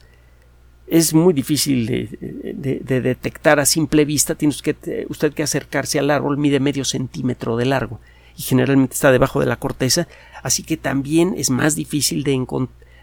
es 0.87 1.13
muy 1.13 1.33
difícil 1.33 1.87
de, 1.87 2.79
detectar 2.83 3.59
a 3.59 3.65
simple 3.65 4.05
vista. 4.05 4.35
Tiene 4.35 4.51
usted, 4.51 4.77
usted 5.09 5.33
que 5.33 5.43
acercarse 5.43 5.99
al 5.99 6.09
árbol, 6.09 6.37
mide 6.37 6.61
medio 6.61 6.85
centímetro 6.85 7.57
de 7.57 7.65
largo 7.65 7.99
y 8.37 8.41
generalmente 8.41 8.95
está 8.95 9.11
debajo 9.11 9.39
de 9.39 9.45
la 9.45 9.57
corteza, 9.57 10.07
así 10.41 10.63
que 10.63 10.77
también 10.77 11.33
es 11.37 11.49
más 11.49 11.75
difícil 11.75 12.23
de, 12.23 12.33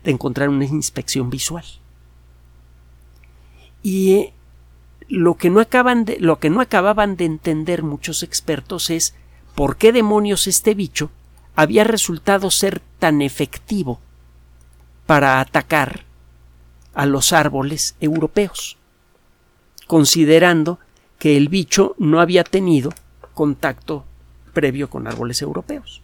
encontrar 0.05 0.49
una 0.49 0.65
inspección 0.65 1.31
visual. 1.31 1.65
Y 3.83 4.13
eh, 4.13 4.33
lo 5.09 5.37
que, 5.37 5.51
no 5.51 5.61
acaban 5.61 6.07
lo 6.19 6.39
que 6.39 6.51
no 6.51 6.61
acababan 6.61 7.17
de 7.17 7.25
entender 7.25 7.83
muchos 7.83 8.23
expertos 8.23 8.91
es 8.91 9.15
por 9.55 9.77
qué 9.77 9.93
demonios 9.93 10.47
este 10.47 10.75
bicho 10.75 11.11
había 11.57 11.85
resultado 11.85 12.51
ser 12.51 12.81
tan 12.99 13.23
efectivo 13.23 14.01
para 15.07 15.41
atacar 15.41 16.05
a 16.95 17.07
los 17.07 17.33
árboles 17.33 17.97
europeos, 18.01 18.77
considerando 19.87 20.79
que 21.19 21.37
el 21.37 21.49
bicho 21.49 21.95
no 21.99 22.21
había 22.21 22.45
tenido 22.45 22.93
contacto 23.35 24.05
previo 24.51 24.91
con 24.91 25.07
árboles 25.07 25.43
europeos. 25.43 26.03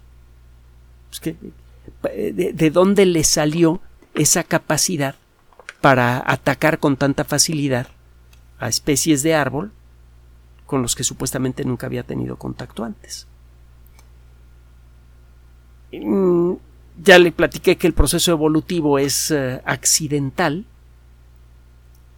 de, 2.03 2.71
dónde 2.71 3.07
le 3.07 3.25
salió 3.25 3.81
esa 4.15 4.43
capacidad 4.43 5.15
para 5.81 6.23
atacar 6.27 6.79
con 6.79 6.97
tanta 6.97 7.25
facilidad 7.25 7.89
a 8.59 8.69
especies 8.69 9.23
de 9.23 9.35
árbol 9.35 9.73
con 10.67 10.83
los 10.83 10.95
que 10.95 11.05
supuestamente 11.05 11.65
nunca 11.65 11.87
había 11.87 12.03
tenido 12.03 12.37
contacto 12.37 12.85
antes? 12.85 13.27
Mm, 15.93 16.55
ya 17.03 17.19
le 17.19 17.33
platiqué 17.33 17.77
que 17.77 17.87
el 17.87 17.93
proceso 17.93 18.33
evolutivo 18.33 18.99
es 18.99 19.31
eh, 19.31 19.61
accidental. 19.65 20.65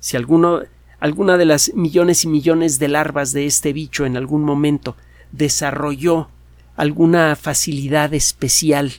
Si 0.00 0.16
alguno, 0.16 0.60
alguna 1.00 1.36
de 1.36 1.44
las 1.44 1.74
millones 1.74 2.24
y 2.24 2.28
millones 2.28 2.78
de 2.78 2.88
larvas 2.88 3.32
de 3.32 3.46
este 3.46 3.72
bicho 3.72 4.06
en 4.06 4.16
algún 4.16 4.44
momento 4.44 4.96
desarrolló 5.32 6.28
alguna 6.76 7.34
facilidad 7.34 8.14
especial 8.14 8.92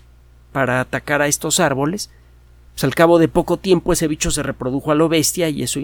para 0.52 0.82
atacar 0.82 1.22
a 1.22 1.28
estos 1.28 1.60
árboles, 1.62 2.10
pues 2.74 2.84
al 2.84 2.94
cabo 2.94 3.20
de 3.20 3.30
poco 3.30 3.58
tiempo 3.58 3.94
ese 3.94 4.08
bicho 4.08 4.32
se 4.32 4.44
reprodujo 4.44 4.92
a 4.92 4.96
lo 4.96 5.10
bestia 5.10 5.50
y 5.50 5.64
eso, 5.64 5.80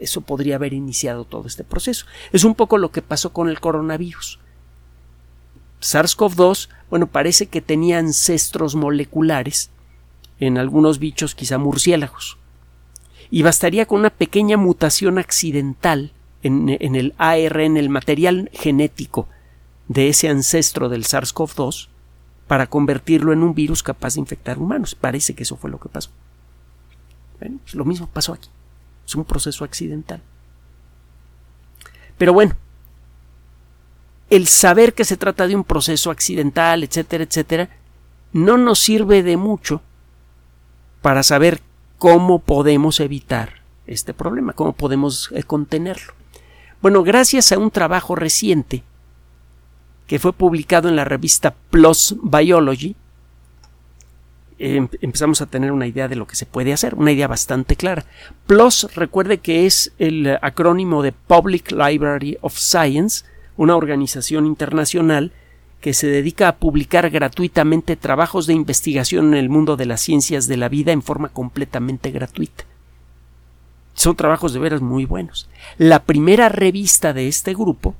eso 0.00 0.20
podría 0.20 0.56
haber 0.56 0.72
iniciado 0.74 1.24
todo 1.24 1.46
este 1.46 1.64
proceso. 1.64 2.06
Es 2.32 2.44
un 2.44 2.54
poco 2.54 2.78
lo 2.78 2.90
que 2.90 3.02
pasó 3.02 3.32
con 3.32 3.48
el 3.48 3.60
coronavirus. 3.60 4.38
SARS-CoV-2, 5.80 6.68
bueno, 6.90 7.06
parece 7.06 7.46
que 7.46 7.60
tenía 7.60 7.98
ancestros 7.98 8.74
moleculares 8.74 9.70
en 10.38 10.58
algunos 10.58 10.98
bichos, 10.98 11.34
quizá 11.34 11.58
murciélagos. 11.58 12.36
Y 13.30 13.42
bastaría 13.42 13.86
con 13.86 14.00
una 14.00 14.10
pequeña 14.10 14.58
mutación 14.58 15.18
accidental 15.18 16.12
en, 16.42 16.68
en 16.68 16.94
el 16.94 17.14
ARN, 17.16 17.78
el 17.78 17.88
material 17.88 18.50
genético 18.52 19.28
de 19.92 20.08
ese 20.08 20.28
ancestro 20.28 20.88
del 20.88 21.04
SARS-CoV-2 21.04 21.88
para 22.46 22.66
convertirlo 22.66 23.32
en 23.32 23.42
un 23.42 23.54
virus 23.54 23.82
capaz 23.82 24.14
de 24.14 24.20
infectar 24.20 24.58
humanos. 24.58 24.94
Parece 24.94 25.34
que 25.34 25.42
eso 25.42 25.56
fue 25.56 25.70
lo 25.70 25.78
que 25.78 25.88
pasó. 25.88 26.10
Pues 27.38 27.74
lo 27.74 27.84
mismo 27.84 28.08
pasó 28.08 28.32
aquí. 28.32 28.48
Es 29.06 29.14
un 29.14 29.24
proceso 29.24 29.64
accidental. 29.64 30.22
Pero 32.18 32.32
bueno, 32.32 32.54
el 34.30 34.48
saber 34.48 34.94
que 34.94 35.04
se 35.04 35.16
trata 35.16 35.46
de 35.46 35.56
un 35.56 35.64
proceso 35.64 36.10
accidental, 36.10 36.84
etcétera, 36.84 37.24
etcétera, 37.24 37.68
no 38.32 38.56
nos 38.56 38.78
sirve 38.78 39.22
de 39.22 39.36
mucho 39.36 39.82
para 41.02 41.22
saber 41.22 41.60
cómo 41.98 42.38
podemos 42.38 43.00
evitar 43.00 43.62
este 43.86 44.14
problema, 44.14 44.52
cómo 44.52 44.72
podemos 44.72 45.30
eh, 45.34 45.42
contenerlo. 45.42 46.14
Bueno, 46.80 47.02
gracias 47.02 47.52
a 47.52 47.58
un 47.58 47.70
trabajo 47.70 48.14
reciente 48.14 48.84
que 50.12 50.18
fue 50.18 50.34
publicado 50.34 50.90
en 50.90 50.96
la 50.96 51.06
revista 51.06 51.54
PLOS 51.70 52.16
Biology, 52.22 52.94
em, 54.58 54.86
empezamos 55.00 55.40
a 55.40 55.46
tener 55.46 55.72
una 55.72 55.86
idea 55.86 56.06
de 56.06 56.16
lo 56.16 56.26
que 56.26 56.36
se 56.36 56.44
puede 56.44 56.74
hacer, 56.74 56.94
una 56.96 57.12
idea 57.12 57.28
bastante 57.28 57.76
clara. 57.76 58.04
PLOS, 58.46 58.94
recuerde 58.94 59.38
que 59.38 59.64
es 59.64 59.94
el 59.98 60.36
acrónimo 60.42 61.02
de 61.02 61.12
Public 61.12 61.72
Library 61.72 62.36
of 62.42 62.58
Science, 62.58 63.24
una 63.56 63.74
organización 63.74 64.44
internacional 64.44 65.32
que 65.80 65.94
se 65.94 66.08
dedica 66.08 66.48
a 66.48 66.56
publicar 66.56 67.08
gratuitamente 67.08 67.96
trabajos 67.96 68.46
de 68.46 68.52
investigación 68.52 69.28
en 69.28 69.38
el 69.40 69.48
mundo 69.48 69.78
de 69.78 69.86
las 69.86 70.02
ciencias 70.02 70.46
de 70.46 70.58
la 70.58 70.68
vida 70.68 70.92
en 70.92 71.00
forma 71.00 71.30
completamente 71.30 72.10
gratuita. 72.10 72.64
Son 73.94 74.14
trabajos 74.14 74.52
de 74.52 74.60
veras 74.60 74.82
muy 74.82 75.06
buenos. 75.06 75.48
La 75.78 76.04
primera 76.04 76.50
revista 76.50 77.14
de 77.14 77.28
este 77.28 77.54
grupo 77.54 77.94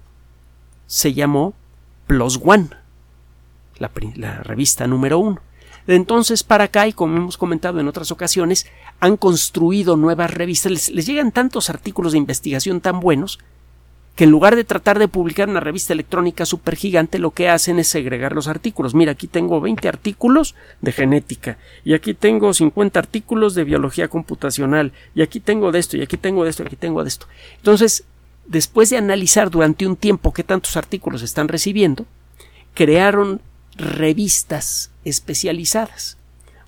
se 0.86 1.14
llamó 1.14 1.54
Plus 2.06 2.40
One, 2.42 2.68
la, 3.78 4.42
revista 4.42 4.86
número 4.86 5.18
uno. 5.18 5.40
De 5.86 5.96
entonces 5.96 6.44
para 6.44 6.64
acá, 6.64 6.86
y 6.86 6.92
como 6.92 7.16
hemos 7.16 7.36
comentado 7.36 7.80
en 7.80 7.88
otras 7.88 8.10
ocasiones, 8.10 8.66
han 9.00 9.16
construido 9.16 9.96
nuevas 9.96 10.32
revistas. 10.32 10.88
les 10.90 11.06
llegan 11.06 11.32
tantos 11.32 11.70
artículos 11.70 12.12
de 12.12 12.18
investigación 12.18 12.80
tan 12.80 13.00
buenos 13.00 13.38
que 14.14 14.24
en 14.24 14.30
lugar 14.30 14.56
de 14.56 14.64
tratar 14.64 14.98
de 14.98 15.08
publicar 15.08 15.48
una 15.48 15.60
revista 15.60 15.92
electrónica 15.92 16.44
supergigante, 16.44 17.18
lo 17.18 17.30
que 17.30 17.48
hacen 17.48 17.78
es 17.78 17.88
segregar 17.88 18.34
los 18.34 18.46
artículos. 18.46 18.94
Mira, 18.94 19.12
aquí 19.12 19.26
tengo 19.26 19.60
20 19.60 19.88
artículos 19.88 20.54
de 20.82 20.92
genética, 20.92 21.56
y 21.84 21.94
aquí 21.94 22.12
tengo 22.12 22.52
50 22.52 22.98
artículos 22.98 23.54
de 23.54 23.64
biología 23.64 24.08
computacional, 24.08 24.92
y 25.14 25.22
aquí 25.22 25.40
tengo 25.40 25.72
de 25.72 25.78
esto, 25.78 25.96
y 25.96 26.02
aquí 26.02 26.18
tengo 26.18 26.44
de 26.44 26.50
esto, 26.50 26.62
y 26.62 26.66
aquí 26.66 26.76
tengo 26.76 27.02
de 27.02 27.08
esto. 27.08 27.26
Entonces, 27.56 28.04
después 28.52 28.90
de 28.90 28.98
analizar 28.98 29.50
durante 29.50 29.86
un 29.86 29.96
tiempo 29.96 30.32
qué 30.32 30.44
tantos 30.44 30.76
artículos 30.76 31.22
están 31.22 31.48
recibiendo, 31.48 32.06
crearon 32.74 33.40
revistas 33.76 34.90
especializadas. 35.04 36.18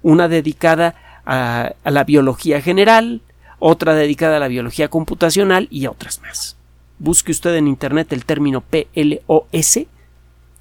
Una 0.02 0.28
dedicada 0.28 1.22
a, 1.26 1.74
la 1.84 2.04
biología 2.04 2.60
general, 2.60 3.20
otra 3.58 3.94
dedicada 3.94 4.38
a 4.38 4.40
la 4.40 4.48
biología 4.48 4.88
computacional 4.88 5.68
y 5.70 5.86
otras 5.86 6.20
más 6.20 6.56
busque 6.98 7.32
usted 7.32 7.54
en 7.56 7.68
internet 7.68 8.12
el 8.12 8.24
término 8.24 8.62
PLOS, 8.62 9.80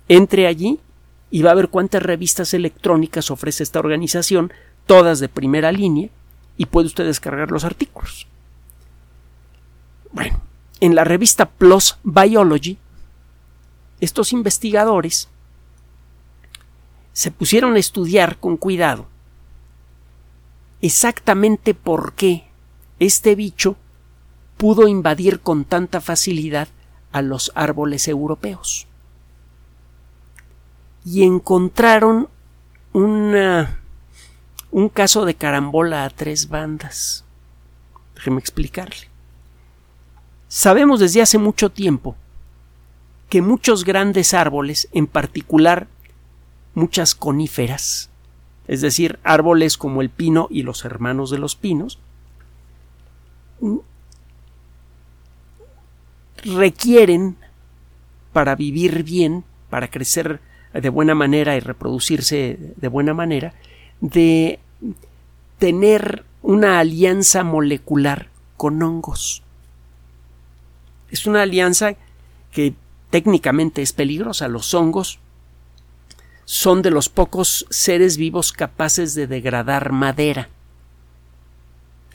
entre 0.10 0.48
allí 0.48 0.80
y 1.32 1.42
va 1.42 1.52
a 1.52 1.56
ver 1.56 1.70
cuántas 1.70 2.04
revistas 2.04 2.54
electrónicas 2.54 3.32
ofrece 3.32 3.64
esta 3.64 3.80
organización, 3.80 4.52
todas 4.86 5.20
de 5.20 5.30
primera 5.30 5.72
línea, 5.72 6.10
y 6.58 6.66
puede 6.66 6.88
usted 6.88 7.06
descargar 7.06 7.50
los 7.50 7.64
artículos. 7.64 8.28
Bueno, 10.12 10.40
en 10.80 10.96
la 10.96 11.04
revista 11.04 11.50
PLOS 11.50 12.00
Biology, 12.04 12.78
estos 14.02 14.34
investigadores 14.34 15.30
se 17.14 17.32
pusieron 17.32 17.76
a 17.76 17.80
estudiar 17.80 18.38
con 18.40 18.58
cuidado 18.58 19.08
exactamente 20.84 21.74
por 21.74 22.12
qué 22.14 22.44
este 23.00 23.36
bicho 23.36 23.78
pudo 24.58 24.88
invadir 24.90 25.40
con 25.40 25.64
tanta 25.64 26.02
facilidad 26.02 26.68
a 27.14 27.22
los 27.22 27.54
árboles 27.56 28.08
europeos. 28.10 28.86
Y 31.06 31.24
encontraron 31.24 32.28
una, 32.92 33.80
un 34.72 34.90
caso 34.90 35.24
de 35.24 35.36
carambola 35.36 36.04
a 36.04 36.10
tres 36.10 36.50
bandas. 36.50 37.24
Déjeme 38.16 38.40
explicarle. 38.40 39.13
Sabemos 40.56 41.00
desde 41.00 41.20
hace 41.20 41.40
mucho 41.40 41.72
tiempo 41.72 42.16
que 43.28 43.42
muchos 43.42 43.84
grandes 43.84 44.36
árboles, 44.36 44.88
en 44.92 45.08
particular 45.08 45.88
muchas 46.76 47.16
coníferas, 47.16 48.12
es 48.68 48.82
decir, 48.82 49.18
árboles 49.24 49.80
como 49.80 50.04
el 50.04 50.12
pino 50.12 50.48
y 50.52 50.62
los 50.62 50.86
hermanos 50.86 51.32
de 51.32 51.40
los 51.40 51.56
pinos, 51.56 51.98
requieren 56.44 57.36
para 58.32 58.54
vivir 58.54 59.02
bien, 59.02 59.44
para 59.72 59.90
crecer 59.90 60.40
de 60.72 60.90
buena 60.90 61.16
manera 61.16 61.58
y 61.58 61.62
reproducirse 61.62 62.76
de 62.76 62.88
buena 62.90 63.16
manera, 63.16 63.56
de 64.02 64.60
tener 65.58 66.24
una 66.44 66.78
alianza 66.78 67.44
molecular 67.44 68.30
con 68.56 68.84
hongos. 68.84 69.44
Es 71.14 71.28
una 71.28 71.44
alianza 71.44 71.94
que 72.52 72.74
técnicamente 73.12 73.84
es 73.84 73.94
peligrosa. 73.94 74.48
Los 74.48 74.74
hongos 74.74 75.20
son 76.44 76.82
de 76.82 76.90
los 76.90 77.08
pocos 77.08 77.68
seres 77.70 78.18
vivos 78.18 78.52
capaces 78.52 79.14
de 79.14 79.28
degradar 79.28 79.92
madera. 79.92 80.50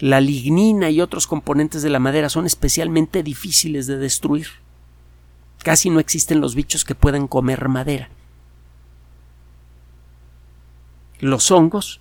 La 0.01 0.21
lignina 0.21 0.91
y 0.91 1.01
otros 1.01 1.29
componentes 1.29 1.83
de 1.83 1.91
la 1.91 2.01
madera 2.01 2.29
son 2.29 2.45
especialmente 2.45 3.23
difíciles 3.23 3.87
de 3.87 3.99
destruir. 3.99 4.49
Casi 5.63 5.91
no 5.91 6.01
existen 6.01 6.41
los 6.41 6.57
bichos 6.57 6.85
que 6.85 6.97
puedan 6.97 7.29
comer 7.29 7.69
madera. 7.69 8.09
Los 11.21 11.53
hongos 11.53 12.01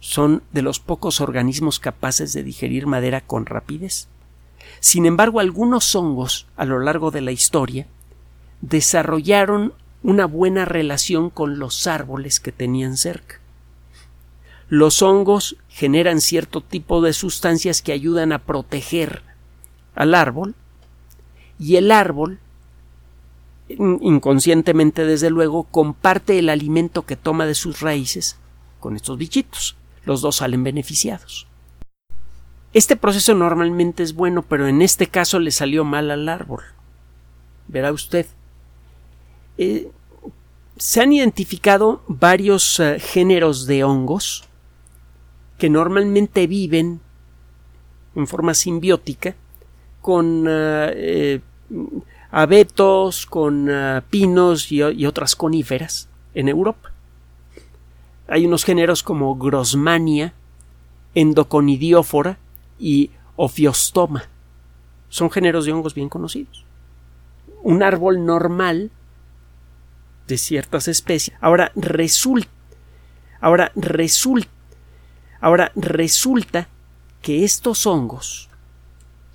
son 0.00 0.42
de 0.50 0.62
los 0.62 0.80
pocos 0.80 1.20
organismos 1.20 1.78
capaces 1.78 2.32
de 2.32 2.42
digerir 2.42 2.88
madera 2.88 3.20
con 3.20 3.46
rapidez. 3.46 4.08
Sin 4.80 5.06
embargo, 5.06 5.40
algunos 5.40 5.94
hongos 5.94 6.46
a 6.56 6.64
lo 6.64 6.80
largo 6.80 7.10
de 7.10 7.20
la 7.20 7.32
historia 7.32 7.86
desarrollaron 8.60 9.74
una 10.02 10.26
buena 10.26 10.64
relación 10.64 11.30
con 11.30 11.58
los 11.58 11.86
árboles 11.86 12.40
que 12.40 12.52
tenían 12.52 12.96
cerca. 12.96 13.40
Los 14.68 15.02
hongos 15.02 15.56
generan 15.68 16.20
cierto 16.20 16.60
tipo 16.60 17.02
de 17.02 17.12
sustancias 17.12 17.82
que 17.82 17.92
ayudan 17.92 18.32
a 18.32 18.38
proteger 18.38 19.22
al 19.94 20.14
árbol 20.14 20.54
y 21.58 21.76
el 21.76 21.92
árbol 21.92 22.38
inconscientemente 23.68 25.04
desde 25.04 25.30
luego 25.30 25.64
comparte 25.64 26.38
el 26.38 26.48
alimento 26.48 27.02
que 27.02 27.16
toma 27.16 27.46
de 27.46 27.54
sus 27.54 27.80
raíces 27.80 28.36
con 28.80 28.96
estos 28.96 29.18
bichitos. 29.18 29.76
Los 30.04 30.20
dos 30.20 30.36
salen 30.36 30.64
beneficiados. 30.64 31.46
Este 32.72 32.96
proceso 32.96 33.34
normalmente 33.34 34.02
es 34.02 34.14
bueno, 34.14 34.42
pero 34.42 34.66
en 34.66 34.80
este 34.80 35.06
caso 35.06 35.38
le 35.38 35.50
salió 35.50 35.84
mal 35.84 36.10
al 36.10 36.28
árbol. 36.28 36.62
Verá 37.68 37.92
usted. 37.92 38.26
Eh, 39.58 39.90
se 40.78 41.02
han 41.02 41.12
identificado 41.12 42.02
varios 42.08 42.80
eh, 42.80 42.98
géneros 42.98 43.66
de 43.66 43.84
hongos 43.84 44.44
que 45.58 45.68
normalmente 45.68 46.46
viven 46.46 47.00
en 48.14 48.26
forma 48.26 48.54
simbiótica 48.54 49.36
con 50.00 50.46
eh, 50.48 51.40
abetos, 52.30 53.26
con 53.26 53.70
pinos 54.08 54.72
y, 54.72 54.82
otras 54.82 55.36
coníferas 55.36 56.08
en 56.34 56.48
Europa. 56.48 56.90
Hay 58.28 58.46
unos 58.46 58.64
géneros 58.64 59.02
como 59.02 59.36
Grossmania, 59.36 60.32
Endoconidiófora 61.14 62.38
y 62.82 63.10
Ophiostoma. 63.36 64.24
Son 65.08 65.30
géneros 65.30 65.64
de 65.64 65.72
hongos 65.72 65.94
bien 65.94 66.08
conocidos. 66.08 66.66
Un 67.62 67.82
árbol 67.82 68.26
normal 68.26 68.90
de 70.26 70.36
ciertas 70.36 70.88
especies. 70.88 71.36
Ahora 71.40 71.70
resulta, 71.76 72.48
ahora 73.40 73.72
resulta 73.76 74.48
Ahora, 75.42 75.72
resulta 75.74 76.68
que 77.20 77.42
estos 77.42 77.84
hongos, 77.84 78.48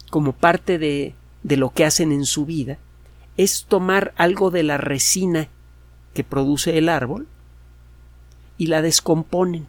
como 0.09 0.31
parte 0.31 0.79
de, 0.79 1.15
de 1.43 1.57
lo 1.57 1.71
que 1.71 1.83
hacen 1.83 2.13
en 2.13 2.25
su 2.25 2.45
vida, 2.45 2.77
es 3.35 3.65
tomar 3.65 4.13
algo 4.15 4.49
de 4.49 4.63
la 4.63 4.77
resina 4.77 5.49
que 6.13 6.23
produce 6.23 6.77
el 6.77 6.87
árbol 6.87 7.27
y 8.57 8.67
la 8.67 8.81
descomponen. 8.81 9.67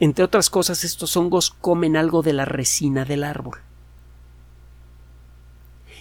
Entre 0.00 0.24
otras 0.24 0.50
cosas, 0.50 0.84
estos 0.84 1.16
hongos 1.16 1.50
comen 1.50 1.96
algo 1.96 2.22
de 2.22 2.32
la 2.32 2.44
resina 2.44 3.04
del 3.04 3.24
árbol. 3.24 3.58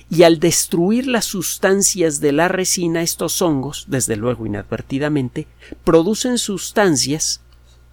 Y 0.10 0.24
al 0.24 0.40
destruir 0.40 1.08
las 1.08 1.26
sustancias 1.26 2.20
de 2.20 2.32
la 2.32 2.48
resina, 2.48 3.02
estos 3.02 3.42
hongos, 3.42 3.86
desde 3.88 4.16
luego 4.16 4.46
inadvertidamente, 4.46 5.48
producen 5.84 6.38
sustancias 6.38 7.42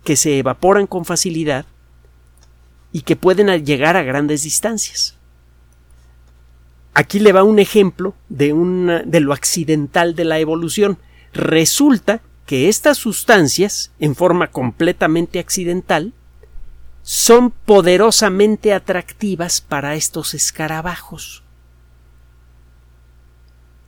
que 0.04 0.16
se 0.16 0.38
evaporan 0.38 0.86
con 0.86 1.04
facilidad 1.04 1.66
y 2.92 3.02
que 3.02 3.16
pueden 3.16 3.64
llegar 3.64 3.96
a 3.96 4.02
grandes 4.02 4.42
distancias. 4.42 5.16
Aquí 6.94 7.20
le 7.20 7.32
va 7.32 7.44
un 7.44 7.58
ejemplo 7.58 8.14
de, 8.28 8.52
de 9.06 9.20
lo 9.20 9.32
accidental 9.32 10.14
de 10.14 10.24
la 10.24 10.38
evolución. 10.40 10.98
Resulta 11.32 12.20
que 12.50 12.68
estas 12.68 12.98
sustancias, 12.98 13.92
en 14.00 14.16
forma 14.16 14.48
completamente 14.48 15.38
accidental, 15.38 16.12
son 17.00 17.52
poderosamente 17.52 18.74
atractivas 18.74 19.60
para 19.60 19.94
estos 19.94 20.34
escarabajos. 20.34 21.44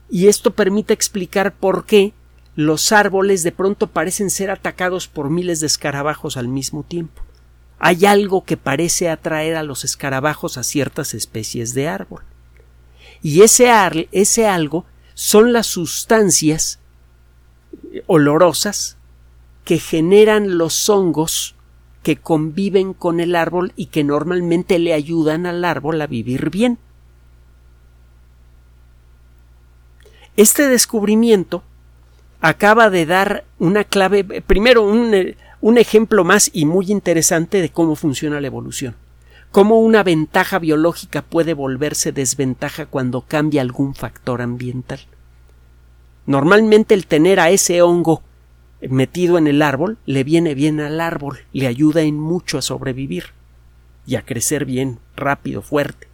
Y 0.09 0.29
esto 0.29 0.53
permite 0.53 0.94
explicar 0.94 1.57
por 1.57 1.87
qué 1.87 2.14
los 2.55 2.92
árboles 2.92 3.42
de 3.42 3.51
pronto 3.51 3.88
parecen 3.88 4.31
ser 4.31 4.48
atacados 4.48 5.09
por 5.09 5.29
miles 5.29 5.59
de 5.59 5.66
escarabajos 5.66 6.37
al 6.37 6.46
mismo 6.46 6.85
tiempo. 6.85 7.20
Hay 7.81 8.07
algo 8.07 8.44
que 8.44 8.57
parece 8.57 9.11
atraer 9.11 9.57
a 9.57 9.64
los 9.64 9.83
escarabajos 9.83 10.57
a 10.57 10.62
ciertas 10.62 11.14
especies 11.14 11.75
de 11.75 11.88
árbol. 11.88 12.22
Y 13.22 13.42
ese, 13.42 13.72
ese 14.12 14.46
algo 14.46 14.87
son 15.14 15.53
las 15.53 15.66
sustancias 15.66 16.79
olorosas 18.07 18.97
que 19.65 19.79
generan 19.79 20.59
los 20.59 20.89
hongos 20.89 21.55
que 22.03 22.17
conviven 22.17 22.95
con 22.95 23.21
el 23.21 23.37
árbol 23.37 23.73
y 23.77 23.87
que 23.87 24.05
normalmente 24.05 24.79
le 24.79 24.93
ayudan 24.93 25.47
al 25.47 25.65
árbol 25.65 26.01
a 26.01 26.07
vivir 26.07 26.51
bien. 26.51 26.79
Este 30.37 30.67
descubrimiento 30.69 31.63
acaba 32.41 32.91
de 32.91 33.07
dar 33.07 33.45
una 33.59 33.85
clave, 33.85 34.25
primero 34.43 34.83
un, 34.83 35.15
un, 35.61 35.79
ejemplo 35.79 36.25
más 36.25 36.51
y 36.53 36.65
muy 36.65 36.91
interesante 36.91 37.61
de 37.61 37.69
cómo 37.71 37.95
funciona 37.95 38.41
la 38.41 38.47
evolución. 38.49 38.97
Cómo 39.53 39.79
una 39.81 40.03
ventaja 40.03 40.59
biológica 40.59 41.23
puede 41.23 41.53
volverse 41.53 42.11
desventaja 42.11 42.87
cuando 42.87 43.21
cambia 43.21 43.61
algún 43.61 43.95
factor 43.95 44.41
ambiental. 44.41 45.01
Normalmente 46.27 46.95
el 46.95 47.07
tener 47.07 47.41
a 47.41 47.51
ese 47.51 47.83
hongo 47.83 48.23
metido 48.81 49.39
en 49.39 49.47
el 49.47 49.63
árbol 49.63 49.99
le 50.07 50.25
viene 50.25 50.55
bien 50.55 50.81
al 50.81 51.01
árbol, 51.01 51.41
le 51.53 51.67
ayuda 51.67 52.03
en 52.03 52.19
mucho 52.19 52.59
a 52.59 52.63
sobrevivir 52.63 53.27
y 54.07 54.17
a 54.17 54.23
crecer 54.23 54.65
bien, 54.65 54.99
rápido, 55.17 55.63
fuerte. 55.63 56.09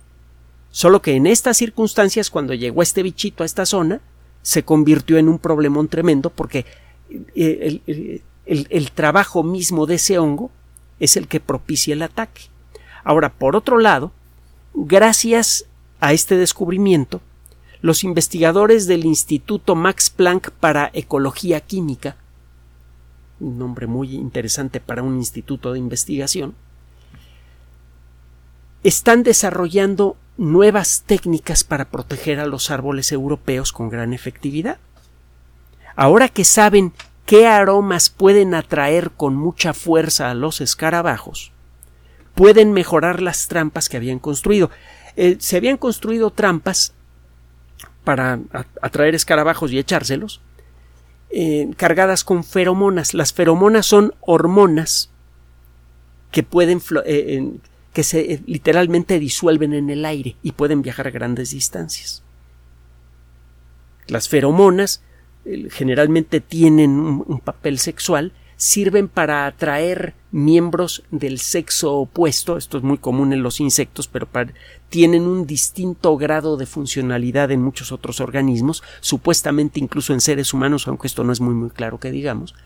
Solo 0.70 1.00
que 1.00 1.14
en 1.14 1.26
estas 1.26 1.56
circunstancias, 1.56 2.30
cuando 2.30 2.54
llegó 2.54 2.82
este 2.82 3.02
bichito 3.02 3.42
a 3.42 3.46
esta 3.46 3.64
zona, 3.64 4.00
se 4.42 4.62
convirtió 4.64 5.18
en 5.18 5.28
un 5.28 5.38
problemón 5.38 5.88
tremendo 5.88 6.30
porque 6.30 6.66
eh, 7.34 7.80
el, 7.86 8.22
el, 8.46 8.90
trabajo 8.92 9.42
mismo 9.42 9.86
de 9.86 9.96
ese 9.96 10.18
hongo 10.18 10.50
es 11.00 11.16
el 11.16 11.26
que 11.26 11.40
propicia 11.40 11.94
el 11.94 12.02
ataque. 12.02 12.42
Ahora, 13.02 13.30
por 13.30 13.56
otro 13.56 13.78
lado, 13.78 14.12
gracias 14.74 15.66
a 16.00 16.12
este 16.12 16.36
descubrimiento, 16.36 17.20
los 17.80 18.04
investigadores 18.04 18.86
del 18.86 19.04
Instituto 19.04 19.74
Max 19.74 20.10
Planck 20.10 20.50
para 20.50 20.90
Ecología 20.92 21.60
Química 21.60 22.16
un 23.40 23.58
nombre 23.58 23.86
muy 23.86 24.14
interesante 24.14 24.80
para 24.80 25.02
un 25.02 25.16
instituto 25.16 25.72
de 25.72 25.78
investigación, 25.78 26.54
están 28.82 29.22
desarrollando 29.22 30.16
nuevas 30.36 31.02
técnicas 31.06 31.64
para 31.64 31.86
proteger 31.86 32.40
a 32.40 32.46
los 32.46 32.70
árboles 32.70 33.10
europeos 33.12 33.72
con 33.72 33.88
gran 33.88 34.12
efectividad. 34.12 34.78
Ahora 35.96 36.28
que 36.28 36.44
saben 36.44 36.92
qué 37.26 37.46
aromas 37.46 38.08
pueden 38.08 38.54
atraer 38.54 39.10
con 39.10 39.34
mucha 39.34 39.74
fuerza 39.74 40.30
a 40.30 40.34
los 40.34 40.60
escarabajos, 40.60 41.52
pueden 42.34 42.72
mejorar 42.72 43.20
las 43.20 43.48
trampas 43.48 43.88
que 43.88 43.96
habían 43.96 44.20
construido. 44.20 44.70
Eh, 45.16 45.36
se 45.40 45.56
habían 45.56 45.76
construido 45.76 46.30
trampas 46.30 46.94
para 48.08 48.40
atraer 48.80 49.14
escarabajos 49.14 49.70
y 49.70 49.78
echárselos, 49.78 50.40
eh, 51.28 51.68
cargadas 51.76 52.24
con 52.24 52.42
feromonas. 52.42 53.12
Las 53.12 53.34
feromonas 53.34 53.84
son 53.84 54.14
hormonas 54.20 55.10
que 56.30 56.42
pueden 56.42 56.80
eh, 57.04 57.52
que 57.92 58.02
se 58.02 58.32
eh, 58.32 58.42
literalmente 58.46 59.18
disuelven 59.18 59.74
en 59.74 59.90
el 59.90 60.06
aire 60.06 60.36
y 60.42 60.52
pueden 60.52 60.80
viajar 60.80 61.06
a 61.06 61.10
grandes 61.10 61.50
distancias. 61.50 62.22
Las 64.06 64.30
feromonas 64.30 65.02
generalmente 65.68 66.40
tienen 66.40 66.92
un 67.26 67.40
papel 67.44 67.78
sexual 67.78 68.32
sirven 68.58 69.06
para 69.06 69.46
atraer 69.46 70.14
miembros 70.32 71.04
del 71.12 71.38
sexo 71.38 71.94
opuesto, 71.94 72.56
esto 72.56 72.76
es 72.76 72.82
muy 72.82 72.98
común 72.98 73.32
en 73.32 73.42
los 73.42 73.60
insectos, 73.60 74.08
pero 74.08 74.28
tienen 74.88 75.22
un 75.22 75.46
distinto 75.46 76.16
grado 76.16 76.56
de 76.56 76.66
funcionalidad 76.66 77.52
en 77.52 77.62
muchos 77.62 77.92
otros 77.92 78.20
organismos, 78.20 78.82
supuestamente 79.00 79.78
incluso 79.78 80.12
en 80.12 80.20
seres 80.20 80.52
humanos, 80.52 80.88
aunque 80.88 81.06
esto 81.06 81.22
no 81.22 81.32
es 81.32 81.40
muy 81.40 81.54
muy 81.54 81.70
claro 81.70 81.98
que 81.98 82.10
digamos. 82.10 82.56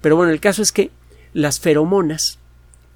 Pero 0.00 0.16
bueno, 0.16 0.32
el 0.32 0.40
caso 0.40 0.62
es 0.62 0.72
que 0.72 0.90
las 1.34 1.60
feromonas 1.60 2.38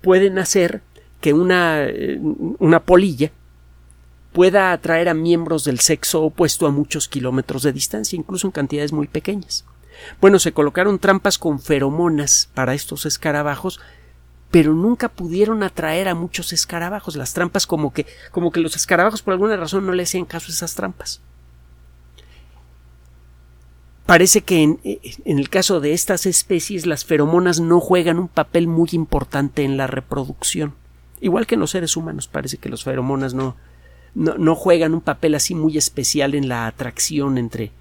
pueden 0.01 0.39
hacer 0.39 0.81
que 1.21 1.35
una, 1.35 1.85
eh, 1.85 2.19
una 2.59 2.81
polilla 2.81 3.33
pueda 4.33 4.73
atraer 4.73 5.11
a 5.11 5.15
miembros 5.15 5.65
del 5.65 5.81
sexo 5.81 6.23
opuesto 6.23 6.67
a 6.67 6.71
muchos 6.71 7.07
kilómetros 7.07 7.63
de 7.63 7.75
distancia, 7.75 8.17
incluso 8.17 8.47
en 8.47 8.53
cantidades 8.53 8.93
muy 8.93 9.09
pequeñas. 9.09 9.67
Bueno, 10.21 10.39
se 10.39 10.53
colocaron 10.53 10.99
trampas 10.99 11.39
con 11.39 11.61
feromonas 11.61 12.51
para 12.55 12.75
estos 12.75 13.07
escarabajos, 13.07 13.81
pero 14.51 14.75
nunca 14.75 15.09
pudieron 15.09 15.63
atraer 15.63 16.09
a 16.09 16.15
muchos 16.15 16.53
escarabajos. 16.53 17.17
Las 17.17 17.35
trampas 17.35 17.67
como 17.67 17.93
que, 17.93 18.07
como 18.31 18.53
que 18.53 18.61
los 18.61 18.77
escarabajos 18.77 19.23
por 19.23 19.33
alguna 19.33 19.57
razón 19.57 19.87
no 19.87 19.93
le 19.93 20.05
hacían 20.05 20.25
caso 20.25 20.47
a 20.49 20.55
esas 20.55 20.75
trampas. 20.75 21.21
Parece 24.07 24.43
que 24.43 24.63
en, 24.63 24.79
en, 24.85 25.39
el 25.39 25.51
caso 25.51 25.81
de 25.81 25.93
estas 25.93 26.27
especies 26.27 26.87
las 26.87 27.05
feromonas 27.05 27.59
no 27.59 27.81
juegan 27.81 28.21
un 28.21 28.29
papel 28.29 28.69
muy 28.69 28.91
importante 28.93 29.65
en 29.65 29.77
la 29.77 29.89
reproducción. 29.89 30.75
Igual 31.21 31.47
que 31.47 31.57
en 31.57 31.61
los 31.61 31.73
seres 31.73 31.97
humanos 31.97 32.29
parece 32.29 32.59
que 32.59 32.69
las 32.69 32.85
feromonas 32.85 33.35
no, 33.35 33.57
no, 34.15 34.39
no 34.39 34.55
juegan 34.55 34.95
un 34.95 35.01
papel 35.01 35.35
así 35.35 35.57
muy 35.57 35.77
especial 35.77 36.37
en 36.37 36.49
la 36.49 36.69
atracción 36.69 37.37
entre, 37.37 37.73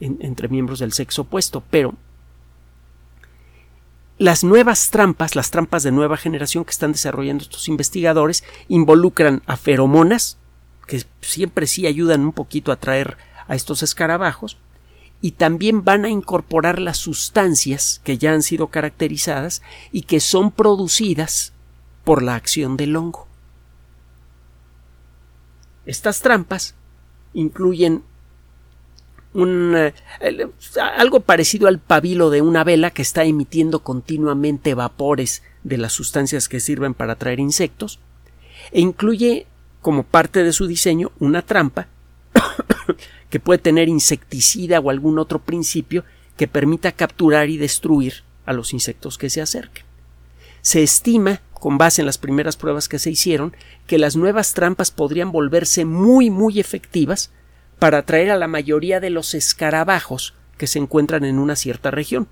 entre 0.00 0.48
miembros 0.48 0.78
del 0.78 0.92
sexo 0.92 1.22
opuesto, 1.22 1.62
pero 1.70 1.94
las 4.18 4.44
nuevas 4.44 4.90
trampas, 4.90 5.34
las 5.34 5.50
trampas 5.50 5.82
de 5.82 5.90
nueva 5.90 6.16
generación 6.16 6.64
que 6.64 6.70
están 6.70 6.92
desarrollando 6.92 7.42
estos 7.42 7.68
investigadores, 7.68 8.44
involucran 8.68 9.42
a 9.46 9.56
feromonas, 9.56 10.38
que 10.86 11.04
siempre 11.20 11.66
sí 11.66 11.86
ayudan 11.86 12.20
un 12.20 12.32
poquito 12.32 12.70
a 12.70 12.74
atraer 12.74 13.16
a 13.48 13.54
estos 13.54 13.82
escarabajos, 13.82 14.56
y 15.20 15.32
también 15.32 15.84
van 15.84 16.04
a 16.04 16.10
incorporar 16.10 16.78
las 16.78 16.98
sustancias 16.98 18.00
que 18.04 18.18
ya 18.18 18.32
han 18.32 18.42
sido 18.42 18.68
caracterizadas 18.68 19.62
y 19.90 20.02
que 20.02 20.20
son 20.20 20.50
producidas 20.52 21.52
por 22.04 22.22
la 22.22 22.34
acción 22.34 22.76
del 22.76 22.94
hongo. 22.94 23.26
Estas 25.86 26.20
trampas 26.20 26.74
incluyen 27.32 28.04
eh, 29.34 29.92
algo 30.96 31.20
parecido 31.20 31.66
al 31.66 31.78
pabilo 31.80 32.30
de 32.30 32.40
una 32.40 32.62
vela 32.62 32.90
que 32.90 33.02
está 33.02 33.24
emitiendo 33.24 33.80
continuamente 33.80 34.74
vapores 34.74 35.42
de 35.64 35.78
las 35.78 35.92
sustancias 35.92 36.48
que 36.48 36.60
sirven 36.60 36.94
para 36.94 37.14
atraer 37.14 37.40
insectos, 37.40 37.98
e 38.70 38.80
incluye 38.80 39.46
como 39.82 40.04
parte 40.04 40.44
de 40.44 40.52
su 40.52 40.66
diseño 40.66 41.10
una 41.18 41.42
trampa 41.42 41.88
que 43.30 43.40
puede 43.40 43.58
tener 43.58 43.88
insecticida 43.88 44.80
o 44.80 44.90
algún 44.90 45.18
otro 45.18 45.40
principio 45.40 46.04
que 46.36 46.48
permita 46.48 46.92
capturar 46.92 47.50
y 47.50 47.58
destruir 47.58 48.22
a 48.46 48.52
los 48.52 48.72
insectos 48.72 49.18
que 49.18 49.30
se 49.30 49.40
acerquen. 49.40 49.84
Se 50.62 50.82
estima, 50.82 51.40
con 51.52 51.76
base 51.76 52.02
en 52.02 52.06
las 52.06 52.18
primeras 52.18 52.56
pruebas 52.56 52.88
que 52.88 52.98
se 52.98 53.10
hicieron, 53.10 53.54
que 53.86 53.98
las 53.98 54.16
nuevas 54.16 54.54
trampas 54.54 54.90
podrían 54.90 55.32
volverse 55.32 55.84
muy 55.84 56.30
muy 56.30 56.60
efectivas 56.60 57.30
para 57.78 57.98
atraer 57.98 58.30
a 58.30 58.36
la 58.36 58.48
mayoría 58.48 59.00
de 59.00 59.10
los 59.10 59.34
escarabajos 59.34 60.34
que 60.56 60.66
se 60.66 60.78
encuentran 60.78 61.24
en 61.24 61.38
una 61.38 61.56
cierta 61.56 61.90
región. 61.90 62.28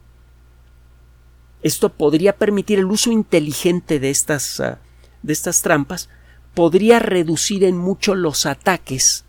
Esto 1.62 1.90
podría 1.90 2.37
permitir 2.37 2.78
el 2.78 2.87
uso 2.87 3.11
inteligente 3.11 4.00
de 4.00 4.11
estas, 4.11 4.61
ah, 4.61 4.78
de 5.22 5.33
estas 5.33 5.62
trampas, 5.62 6.09
podría 6.55 6.99
reducir 6.99 7.64
en 7.64 7.76
mucho 7.76 8.14
los 8.14 8.47
ataques 8.47 9.24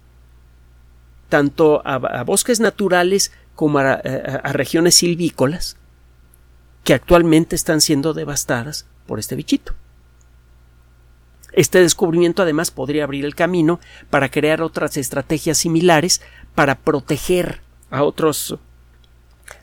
tanto 1.30 1.82
a, 1.84 2.24
bosques 2.24 2.59
naturales 2.59 3.32
como 3.55 3.80
a 3.80 3.95
regiones 4.53 4.93
silvícolas 4.93 5.78
que 6.84 6.93
actualmente 6.93 7.55
están 7.55 7.82
siendo 7.82 8.14
devastadas 8.14 8.86
por 9.07 9.20
este 9.20 9.36
bichito. 9.36 9.74
Este 11.54 11.80
descubrimiento 11.80 12.41
además 12.41 12.72
podría 12.72 13.04
abrir 13.04 13.26
el 13.26 13.36
camino 13.36 13.80
para 14.10 14.30
crear 14.30 14.62
otras 14.62 14.97
estrategias 14.97 15.60
similares 15.60 16.22
para 16.56 16.76
proteger 16.76 17.62
a 17.89 18.04
otros 18.04 18.58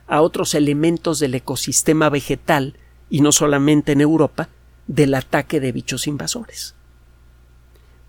a 0.07 0.23
otros 0.23 0.55
elementos 0.55 1.21
del 1.21 1.35
ecosistema 1.35 2.09
vegetal 2.11 2.75
y 3.09 3.21
no 3.21 3.31
solamente 3.33 3.93
en 3.93 4.01
Europa 4.01 4.49
del 4.89 5.15
ataque 5.15 5.61
de 5.61 5.71
bichos 5.71 6.09
invasores. 6.09 6.75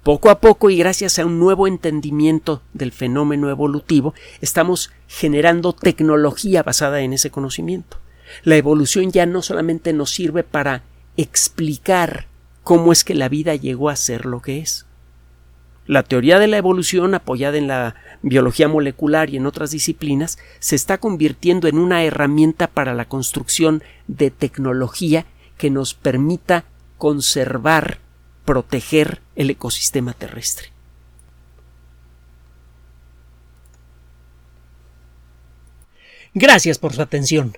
Poco 0.03 0.31
a 0.31 0.39
poco 0.39 0.71
y 0.71 0.77
gracias 0.77 1.19
a 1.19 1.25
un 1.27 1.37
nuevo 1.37 1.67
entendimiento 1.67 2.63
del 2.73 2.91
fenómeno 2.91 3.51
evolutivo, 3.51 4.15
estamos 4.41 4.91
generando 5.07 5.73
tecnología 5.73 6.63
basada 6.63 7.01
en 7.01 7.13
ese 7.13 7.29
conocimiento. 7.29 7.97
La 8.43 8.55
evolución 8.55 9.11
ya 9.11 9.27
no 9.27 9.43
solamente 9.43 9.93
nos 9.93 10.09
sirve 10.09 10.43
para 10.43 10.81
explicar 11.17 12.25
cómo 12.63 12.91
es 12.91 13.03
que 13.03 13.15
la 13.15 13.29
vida 13.29 13.55
llegó 13.55 13.89
a 13.89 13.95
ser 13.95 14.25
lo 14.25 14.41
que 14.41 14.59
es. 14.59 14.85
La 15.87 16.03
teoría 16.03 16.39
de 16.39 16.47
la 16.47 16.57
evolución, 16.57 17.15
apoyada 17.15 17.57
en 17.57 17.67
la 17.67 17.95
biología 18.21 18.67
molecular 18.67 19.29
y 19.29 19.37
en 19.37 19.45
otras 19.45 19.71
disciplinas, 19.71 20.37
se 20.59 20.75
está 20.75 20.99
convirtiendo 20.99 21.67
en 21.67 21.77
una 21.77 22.03
herramienta 22.03 22.67
para 22.67 22.93
la 22.93 23.05
construcción 23.05 23.83
de 24.07 24.31
tecnología 24.31 25.25
que 25.57 25.69
nos 25.69 25.93
permita 25.93 26.65
conservar, 26.97 27.99
proteger 28.45 29.21
el 29.35 29.49
ecosistema 29.49 30.13
terrestre. 30.13 30.71
Gracias 36.33 36.77
por 36.77 36.93
su 36.93 37.01
atención. 37.01 37.57